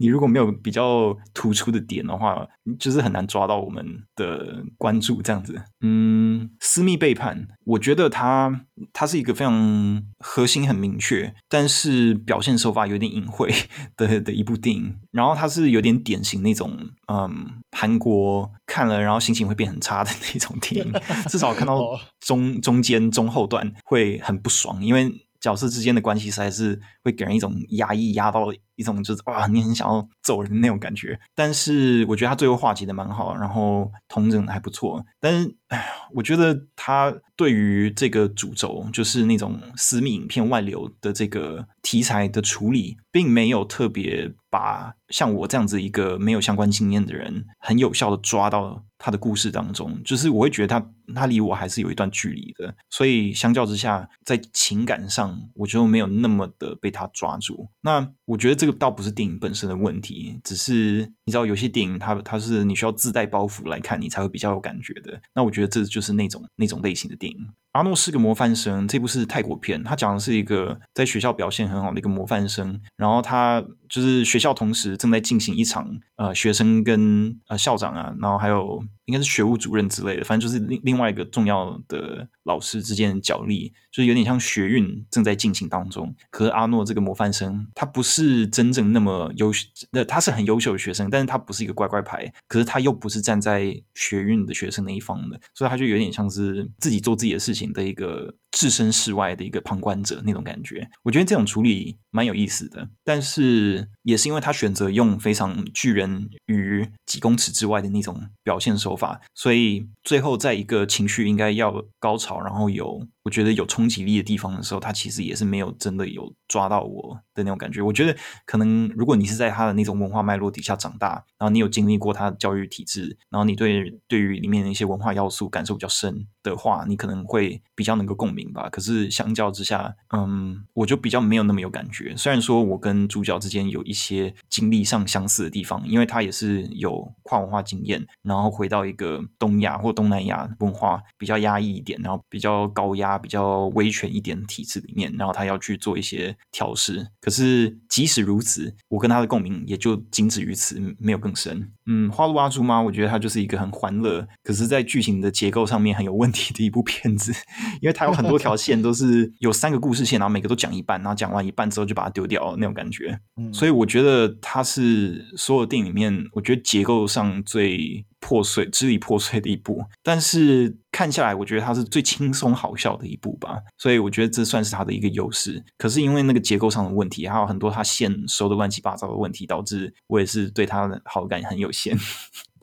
[0.00, 2.46] 你如果没有比较突出的点的话，
[2.80, 5.62] 就是很难抓到我们的关注这样子。
[5.80, 13.54] 嗯，私密背叛，我觉得它它是一个非常核心很明确，但是表现手法有点隐晦
[13.96, 14.96] 的的一部电影。
[15.12, 16.76] 然后它是有点典型那种，
[17.06, 20.92] 嗯，韩国看了然后心情会变很差的那种电影，
[21.30, 21.78] 至少看到
[22.18, 25.23] 中中间中后段会很不爽，因为。
[25.44, 31.18] 角色之间的关系实在是会给人一种压抑压到一种就是哇，你很想要揍人那种感觉。
[31.34, 35.04] 但是我觉得他最后化解的蛮好，然后同整的还不错。
[35.20, 50.00] 但是，哎，我觉得他对于这个主轴，就是那种私密影片外流的这个题材的处理，并没有特别把像我这样子一个没有相关经验的人，很有效的抓到他的故事当中。
[50.04, 57.68] 就是我会觉得他他离我还是有一段距离的，所以相较之下，在情感上，我就没有那么的被他抓住。
[57.80, 65.20] 那我觉得这个倒不是电影本身的问题，只是你知道有些电影它它是你需要自带包袱来看，你才会比较有感觉的。
[65.34, 67.38] 那我觉得这就是那种那种类型的电影。
[67.74, 86.14] 阿诺是个模范生，这部是泰国片，他讲的是一个在学校表现很好的一个模范生，然后他就是学校同时正在进行一场呃学生跟呃校长啊，然后还有应该是学务主任之类的，反正就是另另外一个重要的老师之间的角力，就是有点像学运正在进行当中。
[86.30, 97.63] 可是阿诺这个模范生，他不是真正那么优秀，那他是很优秀的学生，但是他不是一个乖乖牌，可是他又不是站在学运的学生那一方的，所以他就有点像是自己做自己的事情。
[97.72, 102.88] 的一个置身事外的一个旁观者那种感觉，我觉得这种处理蛮有意思的。
[103.02, 113.06] 但是也是因为他选择用非常拒人于几公尺之外的那种表现手法，所以最后在一个情绪应该要高潮，然后有。
[113.24, 117.80] 我觉得有冲击力的地方的时候，他其实也是没有真的有抓到我的那种感觉。
[117.80, 128.68] 我觉得可能如果你是在他的那种文化脉络底下长大，然后你有经历过他的教育体制，然后你对对于里面的一些文化要素感受比较深的话，你可能会比较能够共鸣吧。
[128.68, 132.14] 可是相较之下，嗯，我就比较没有那么有感觉。
[132.16, 143.14] 虽然说我跟主角之间有一些经历上相似的地方，因为他也是有跨文化经验，然后回到一个东亚或东南亚文化比较压抑一点，然后比较高压。
[143.24, 147.06] 比较威权一点体制里面，然后他要去做一些调试。
[147.22, 151.72] 可是即使如此，我跟他的共鸣也就仅止于此，没有更深。
[151.86, 157.32] 嗯，花路阿珠玛，我觉得他就是一个很欢乐，可是在剧情的结构上面很有问题的一部片子，
[157.80, 163.18] 因为他有很多条线都是有三个故事线，然后每个都讲一半，然后讲完一半之后就把它丢掉那种感觉。
[163.36, 168.04] 嗯，所以我觉得它是所有电影里面，我觉得结构上最。
[168.26, 175.62] 破碎、支离破碎的一部，但是看下来，我觉得它是最轻松好笑的一部吧，所以我觉得这算是它的一个优势。
[175.76, 181.98] 可是因为那个结构上的问题，还有很多它线收的乱七八糟的问题，导致我也是对它的好感很有限。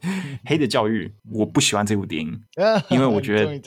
[0.45, 2.41] 黑的教育，我不喜欢这部电影，
[2.89, 3.59] 因为我 觉得，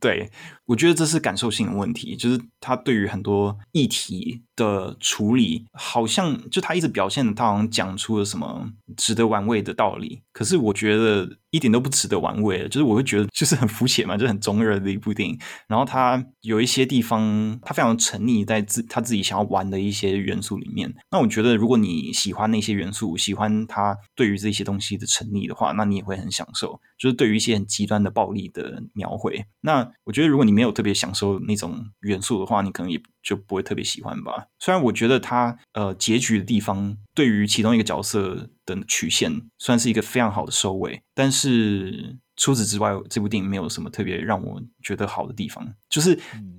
[0.00, 0.30] 对，
[0.64, 11.36] 我觉得这是感受性的问题，就是他对于很多议题的处理，好像就他一直表现的，他好像讲出了什么值得玩味的道理，可是我觉得。
[11.50, 15.38] 一点都不值得玩味，就是我会觉得就是很肤浅嘛，就很中二的一部电影。
[15.66, 20.94] 然后他有一些地方，他非常沉溺在自他自己想要玩的一些元素里面。
[21.10, 26.78] 那我觉得，如果你喜欢那些元素，喜欢他对于这些东西的沉溺的话，那你也会很享受。
[26.98, 34.46] 就是对于一些很极端的暴力的描绘，那我觉得如果你没有特别享受那种元素的话，你可能也就不会特别喜欢吧。
[34.60, 45.74] 虽然我觉得他呃结局的地方对于其中一个角色的曲线算是一个非常好的收尾，但是除此之外，这部电影没有什么特别让我觉得好的地方。
[45.88, 46.16] 就是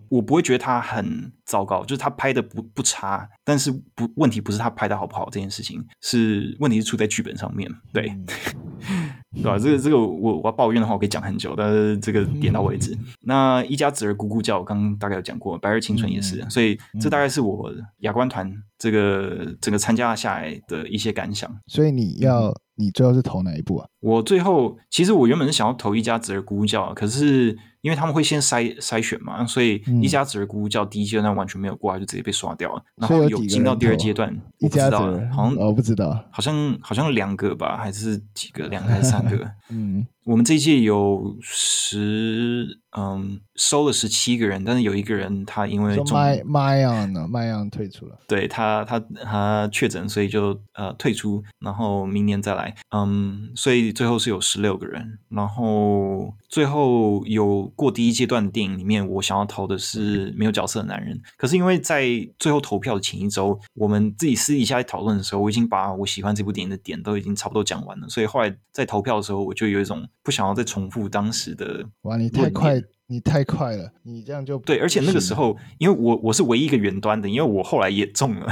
[0.10, 8.12] 我不会觉得他很糟糕，就是他拍的不不差，但是不问题不是他拍的好不好这件事情，是问题是出在剧本上面，对。
[9.42, 9.58] 对吧？
[9.58, 12.94] 这个这个我我要抱怨的话，我可以讲很久，但是这个点到为止。
[12.96, 21.50] 嗯、那一家子儿咕咕叫，我刚刚大概有讲过，白日青春也是，嗯、所以这大概是我亚观团这个整个参加下来的一些感想。
[21.68, 23.88] 所以你要你最后是投哪一部啊？
[24.02, 27.58] 我最后其实我原本是想要投一家子儿咕咕叫，可是。
[27.88, 32.84] 因为他们会先筛筛选嘛，所以一家子的姑姑叫第一阶段完全没有过来，就直接被刷掉了。
[32.98, 34.30] 然后有进到第二阶段，
[34.60, 35.00] 我不知道，
[35.32, 38.68] 好像我不知道，好像好像两个吧，还是几个？
[38.68, 39.50] 两个还是三个？
[39.72, 40.06] 嗯。
[40.28, 62.06] 我们这一届有十，嗯，收了十七个人，但是有一个人他因为麦麦样呢，麦样退出了，对他他他确诊，所以就呃退出，然后明年再来，嗯，所以最后是有十六个人，然后最后有过第一阶段的电影里面，我想要投的是没有角色的男人，可是因为在
[62.38, 70.06] 最后投票的前一周，我们自己私底下在讨论的时候，我已经把我喜欢这部电影的点都已经差不多讲完了，所以后来在投票的时候，我就有一种。
[70.28, 72.18] 不想要再重复当时的哇！
[72.18, 74.78] 你太快，你太快了，你这样就对。
[74.78, 78.52] 而且那个时候，因为我我是唯一一个远端的，因为我后来也中了，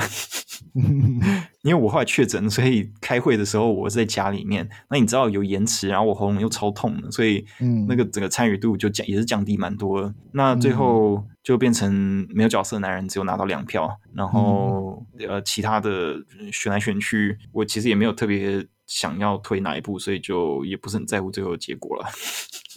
[1.64, 4.70] 因为我后来确诊，所以开会的时候我是在家里面。
[4.90, 7.46] 那你知道有延迟，然后我喉咙又超痛的，所以
[7.90, 10.14] 那个整个参与度就降，也是降低蛮多。
[10.32, 16.16] 那最后就变成没有角色的男人只有拿到两票，然后呃其他的
[16.54, 22.08] 选来选去，我其实也没有特别想要推哪一部，所以就也不是很在乎最后的结果了。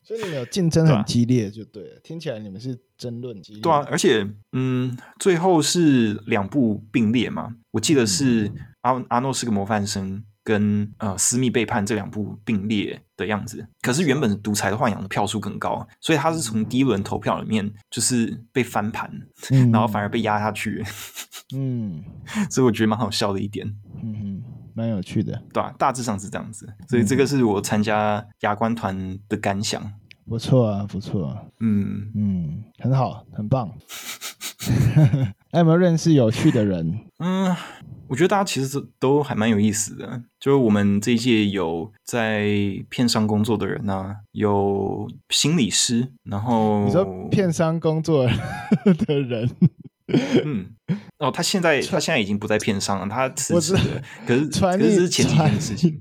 [0.05, 2.01] 所以你们有竞争很激烈，就对了。
[2.03, 3.61] 听起来你们是争论激烈。
[3.61, 7.57] 对啊，而且嗯，最后是两部并列嘛。
[7.73, 8.51] 我记得是
[8.81, 13.69] 阿阿诺是个模范生跟呃私密背叛这两部并列的样子。
[13.83, 19.11] 可是原本独裁的豢养的票数更高，所以他是从第一轮投票里面就是被翻盘，
[19.51, 20.83] 嗯、然后反而被压下去。
[21.55, 22.03] 嗯，
[22.49, 23.67] 所以我觉得蛮好笑的一点。
[24.03, 24.43] 嗯哼，
[24.79, 25.43] 蛮有趣的。
[25.53, 26.73] 对啊，大致上是这样子。
[26.89, 29.93] 所以这个是我参加牙关团的感想。
[30.25, 33.73] 不错啊，不错啊，嗯嗯，很好，很棒。
[35.51, 37.01] 还有没有认识有趣的人？
[37.19, 37.57] 嗯，
[38.07, 40.23] 我觉得大家其实都还蛮有意思的。
[40.39, 42.47] 就是我们这一届有在
[42.91, 48.27] 片商工作的人啊，有心理师，然后你说片商工作
[49.07, 49.49] 的人。
[50.45, 50.75] 嗯，
[51.19, 54.03] 哦，他现在他现在已经不在片商了，他辞职了。
[54.27, 56.01] 可是传可是前几天的事情，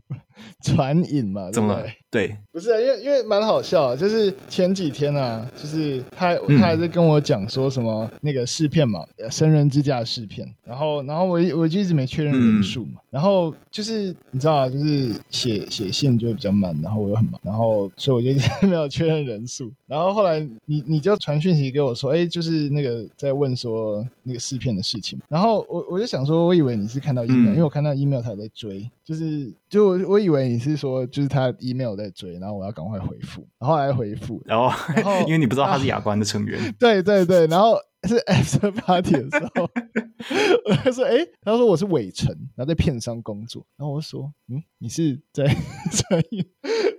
[0.64, 1.88] 传影嘛，怎么了？
[2.10, 37.78] 对，不是啊，因为因为蛮好笑，就是前几天啊，就是他他还在跟我讲说什么那个试片嘛，嗯、神人之家试片，然后然后我我就一直没确认人数嘛，嗯、然后就是你知道啊，就是写写信就会比较慢，然后我又很忙，然后所以我就一直没有确认人数，然后后来你你就传讯息给我说，哎，就是那个在问说那个试片的事情，然后我我就想说，我以为你是看到 email，、嗯、因为我看到 email 他在追，就是就我我以为你是说就是他 email 在追，然后我要赶快回复，然后来回复，然后，然后 因为你不知道他是亚观的成员，啊、对对对，然后
[38.08, 39.64] 是 after party 的时候，
[40.70, 45.43] 我就说，哎，他说我是伟成，然后在片商工作，然后我就说，嗯，你是在
[45.91, 46.45] 专业，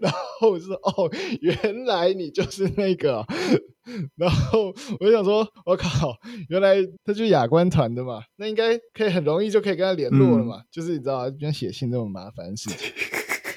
[0.00, 3.24] 然后我就说，哦，原来你就是那个，
[4.16, 6.16] 然后我就想说，我靠，
[6.48, 12.92] 原来他就是亚观团的嘛，那应该可以很容易就可以跟他联络了嘛，嗯、就是你知道，不像写信这么麻烦的事情。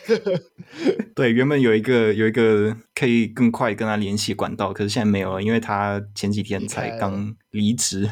[1.15, 8.09] 对，原本有一个有一个可以更快跟他联系管道，可是现在没有了，因为他前几天才刚离职。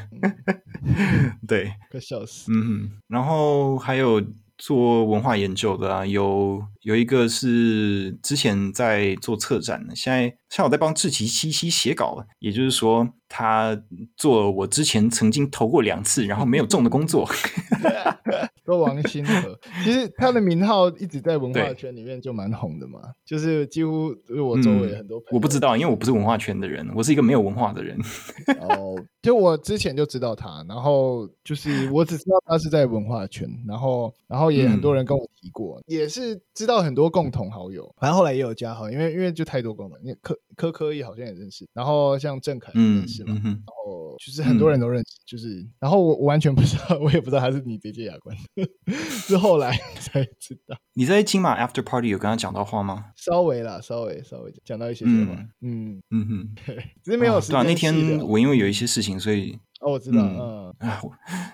[1.48, 2.52] 对，快笑死。
[2.52, 4.22] 嗯，然后还有
[4.58, 13.82] 做文化研究的啊，有有一个是之前在做策展的，现在像我在帮志祺七七写稿，也就是说他
[14.18, 17.30] 做我之前曾经投过两次然后没有中的工作。
[18.70, 25.36] 说王星河， 其实他的名号一直在文化圈里面就蛮红的嘛，就是几乎就是我周围很多朋友、嗯。
[25.36, 27.98] 我不知道，因为我不是文化圈的人，我是一个没有文化的人。
[28.62, 48.36] 哦，就我之前就知道他，然后就是我只知道他是在文化圈，然后然后也很多人跟我提过，嗯、也是知道很多共同好友，反正后来也有加好，因为因为就太多共同，因为柯柯柯也好像也认识，然后像郑凯也认识嘛，嗯、然后就是很多人都认识，嗯、就是然后我我完全不知道，我也不知道他是你这届亚观。
[49.28, 50.78] 是后来才知道。
[50.94, 53.06] 你在金马 After Party 有跟他讲到话吗？
[53.16, 55.36] 稍微啦，稍微稍微讲到一些什么。
[55.62, 56.56] 嗯嗯哼，
[57.04, 57.56] 只是没有时间。
[57.56, 59.58] 对啊，那天我因为有一些事情，所以。
[59.80, 61.02] 哦，我知道，嗯，啊，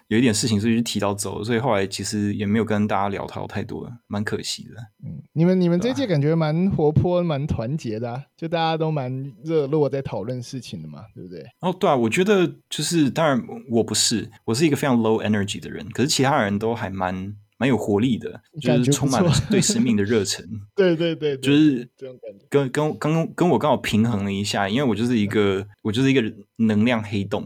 [0.07, 4.75] 有一点事情，所以就提早走了，所以后来其实也没有跟大家聊到太多，蛮可惜的。
[5.03, 11.45] 嗯，你们你们这届感觉蛮活泼、蛮团结的，啊，就大家都蛮热络在讨论事情的嘛，对不对？
[11.61, 17.35] 哦，对啊，我觉得就是，当然我不是，我是一个非常 low energy 的人，可是其他人都还蛮。
[17.57, 20.45] 蛮有活力的，就是充满了对生命的 热忱。
[20.75, 22.45] 对对对，就是这种感觉。
[22.49, 26.21] 跟跟跟跟我刚好平衡了一下，因为我就是一个我就是一个
[26.57, 27.45] 能量黑洞，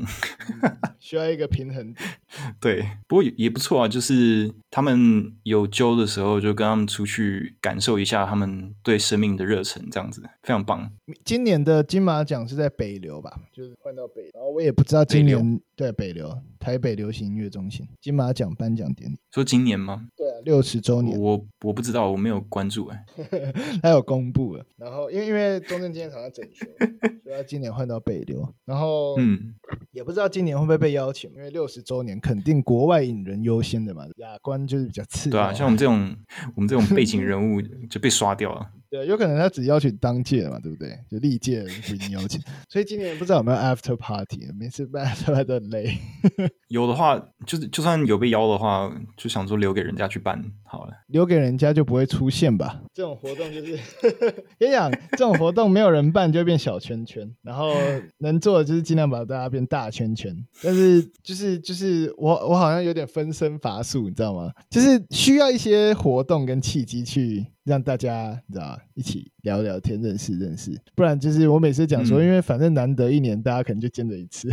[0.99, 1.93] 需要一个平衡。
[2.61, 10.91] 对，不过也也不错啊，就是他们有揪的时候，就跟他们出去感受一下他们对生命的热忱，这样子非常棒。
[11.25, 13.31] 今年的金马奖是在北流吧？
[13.51, 15.59] 就是换到北，然后我也不知道今年。
[15.75, 16.29] 对，北流
[16.59, 20.09] 台北流行音乐中心金马奖颁奖典礼，说今年吗？
[20.17, 21.17] 对啊，六十周年。
[21.17, 23.05] 我我不知道，我没有关注哎。
[23.81, 26.65] 他有公布了，然后因为因为中正纪念堂要整修，
[27.23, 28.45] 所以他今年换到北流。
[28.65, 29.55] 然后嗯，
[29.91, 35.29] 也不知道今年会不会被邀请，因为六十周年肯定国外影人优先的嘛，亚观就是比较次。
[35.29, 36.15] 对啊，像我们这种
[36.55, 38.71] 我们这种背景 人物就被刷掉了。
[38.89, 40.97] 对，有可能他只邀请当届嘛，对不对？
[41.09, 45.97] 就历届不一定邀请， 所以今年不知道有没有 after party，每次办 after party 都很累。
[46.69, 50.93] 有的话，就是就算有被邀的话，就想说留给人家去办好了。
[51.07, 52.81] 留给人家就不会出现吧？
[52.93, 53.77] 这种活动就是
[54.57, 57.73] 跟你讲，这种活动没有人办就会变小圈圈，然后
[58.17, 64.51] 能做的就是尽量把大家变大圈圈，但是就是就是我我好像有点分身乏术，你知道吗？
[64.69, 74.49] 就是需要一些活动跟契机去让大家你知道一起聊聊天、认识认识，不然就是我每次讲说，因为反正难得一年，大家可能就见了一次，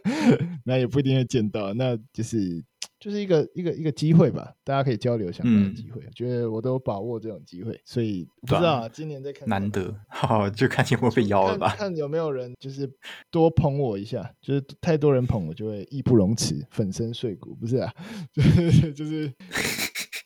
[0.64, 2.64] 那也不一定会见到，那就是。
[2.98, 6.02] 就是一个一个一个机会吧，大家可以交流相关的机会。
[6.14, 12.90] 觉得我都把握这种机会，所以不知道、啊、今年再看难得，好就看有没有被邀了吧看，看有没有人就是
[13.30, 17.90] 多捧我一下，就是太多人捧我就会义不容辞，粉身碎骨，不是啊？
[18.34, 19.32] 就 是就是。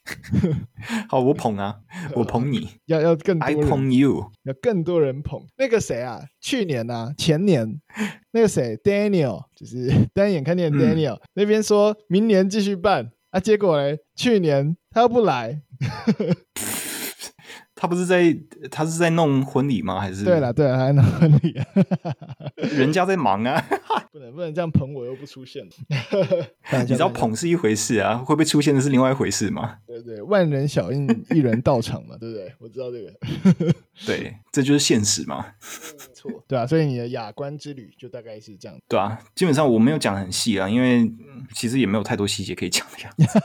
[1.09, 1.81] 好，我捧啊，
[2.15, 5.41] 我捧你， 要要更多人，I 捧 you，要更多人捧。
[5.57, 7.81] 那个谁啊，去年啊，前年
[8.33, 13.11] 那个谁，Daniel，就是单眼看见 Daniel、嗯、那边说明年继续办。
[13.31, 15.61] 啊，结果嘞，去年他又不来。
[17.77, 18.37] 他不是在，
[18.71, 20.01] 他是在弄婚礼吗？
[20.01, 20.25] 还是？
[20.25, 21.61] 对了，对了，还弄婚礼，
[22.77, 23.61] 人家在忙啊，
[24.13, 25.67] 不能不能这样捧我又不出现。
[26.81, 29.79] 你知道捧是一回事啊，会不会出现的是另外一回事吗？
[29.87, 32.53] 对对，万人小应，一人到场嘛，对不对？
[32.59, 33.75] 我知道这个。
[34.07, 35.45] 对，这就是现实嘛。
[35.61, 38.79] 没错，对啊，所以你的雅观之旅就大概是这样。
[38.89, 41.11] 对啊，基本上我没有讲很细啊，因为
[41.55, 43.41] 其实也没有太多细节可以讲的样子。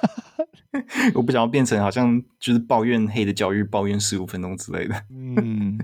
[1.14, 4.96] 我不想要变成好像就是抱怨黑的教育，抱怨十五分钟之类的。
[5.10, 5.78] 嗯，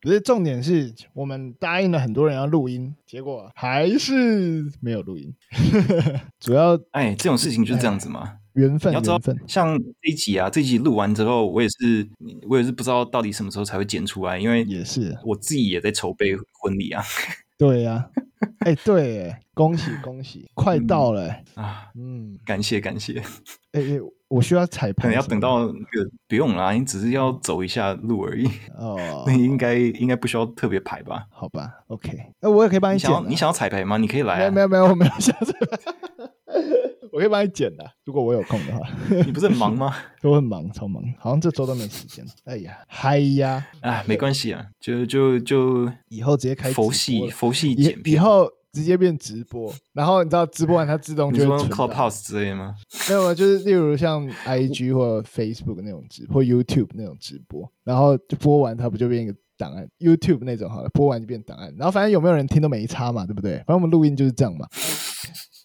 [0.00, 5.34] 不是重点是我们答应了很多人要录音，结果还是没有录音。
[6.40, 8.92] 主要哎，这种事情就是这样子嘛，缘分。
[8.92, 9.20] 你要知道。
[9.46, 12.08] 像这一集啊，这一集录完之后，我也是，
[12.48, 17.02] 我也是不知道到底什么时候才会剪出来，因为也是我自己也在筹备婚礼啊。
[17.58, 18.10] 对呀、啊。
[18.60, 21.88] 哎、欸，对，恭喜恭喜，快到了啊！
[21.94, 23.18] 嗯，感谢感谢。
[23.72, 28.46] 哎、欸，我需要彩排，可能要等到那个不用啦，你只是要走一下路而已。
[28.76, 31.26] 哦，那应该应该不需要特别排吧？
[31.30, 32.18] 好吧，OK。
[32.40, 33.08] 那我也可以帮你剪。
[33.10, 33.96] 你想要你想要彩排吗？
[33.96, 34.50] 你可以来、啊。
[34.50, 35.92] 没有没有没有，我没有想彩排。
[37.16, 38.86] 我可以帮你剪的，如果我有空的话。
[39.24, 39.96] 你不是很忙吗？
[40.22, 42.22] 我很忙，超忙，好像这周都没时间。
[42.44, 43.66] 哎呀，嗨呀！
[43.80, 51.70] 啊，没关系啊，就就就以后直接开佛系佛系剪以，以后直接变直播，然后你知道直播完它自动就会存。
[51.70, 52.74] Clubhouse 之类吗？
[53.08, 63.56] 没有，就是例如像 IG 或 Facebook 那种直播，或 YouTube 那种直播，然后就播完它不就变一个档案？YouTube 那种好了，播完就变档案，然后反正有没有人听都没差嘛，对不对？
[63.60, 64.68] 反正我们录音就是这样嘛。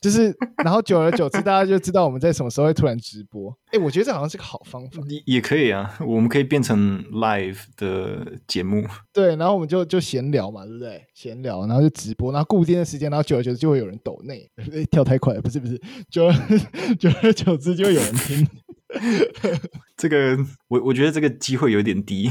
[0.02, 3.56] 就是，然后久而久之，大家就知道我们在什么时候会突然直播。
[3.72, 5.00] 哎，我觉得这好像是个好方法。
[5.08, 8.84] 也也可以啊，我们可以变成 live 的节目。
[9.14, 11.06] 对，然后我们就就闲聊嘛，对不对？
[11.14, 14.50] 闲聊，然后就直播，然后固定的时间，然后久而久之就会有人抖内。
[14.90, 15.80] 跳太快了，不是不是，
[16.10, 16.34] 久而
[16.96, 18.48] 久而久之就会有人听。
[19.96, 20.36] 这个
[20.68, 22.28] 我我觉得这个机会有点低，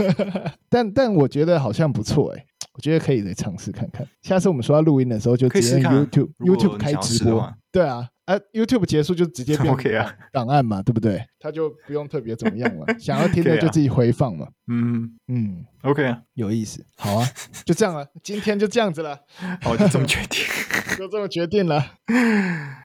[0.70, 2.46] 但但我觉得好像不错哎。
[2.76, 4.06] 我觉得可以再尝试看看。
[4.20, 7.50] 下次我们说要录音的时候，就直接 YouTube YouTube 开直播。
[7.72, 9.74] 对啊，啊 YouTube 结束就直接变
[10.30, 11.24] 档案嘛，对不对？
[11.40, 12.86] 他就不用特别怎么样了。
[12.98, 14.46] 想要听的就自己回放嘛。
[14.68, 16.84] 嗯嗯，OK 啊，有意思。
[16.96, 17.26] 好啊，
[17.64, 18.06] 就这样了。
[18.22, 19.18] 今天就这样子了。
[19.62, 20.44] 好，就这么决定，
[20.98, 21.82] 就这么决定了。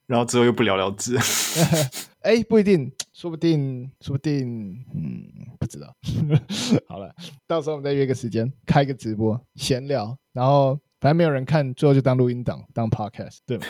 [0.07, 1.17] 然后之后又不了了之。
[2.21, 5.25] 哎，不一定，说不定，说不定，嗯，
[5.59, 5.93] 不知道。
[6.87, 7.13] 好了，
[7.47, 13.65] 到时候我们再约个时间，开个直播，闲聊，然后反正没有人看，最后就当录音档，当 podcast，对吗？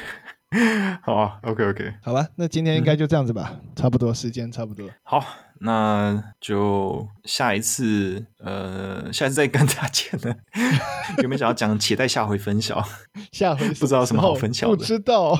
[1.01, 4.85] 好啊，OK OK，好吧，那今天应该就这样子吧，嗯、差不多时间差不多。
[5.03, 5.23] 好，
[5.61, 10.35] 那就下一次，呃，下次再跟大家见了。
[11.23, 11.79] 有没有想要讲？
[11.79, 12.83] 期待下回分晓。
[13.31, 15.35] 下回不知道什么好分晓的，不知道。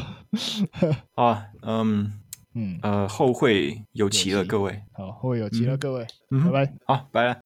[1.13, 2.20] 好啊，嗯。
[2.53, 4.81] 嗯，呃，后会有期了，各位。
[4.93, 6.05] 好，后会有期了，各位。
[6.31, 6.73] 嗯，拜拜。
[6.85, 7.39] 好，拜了。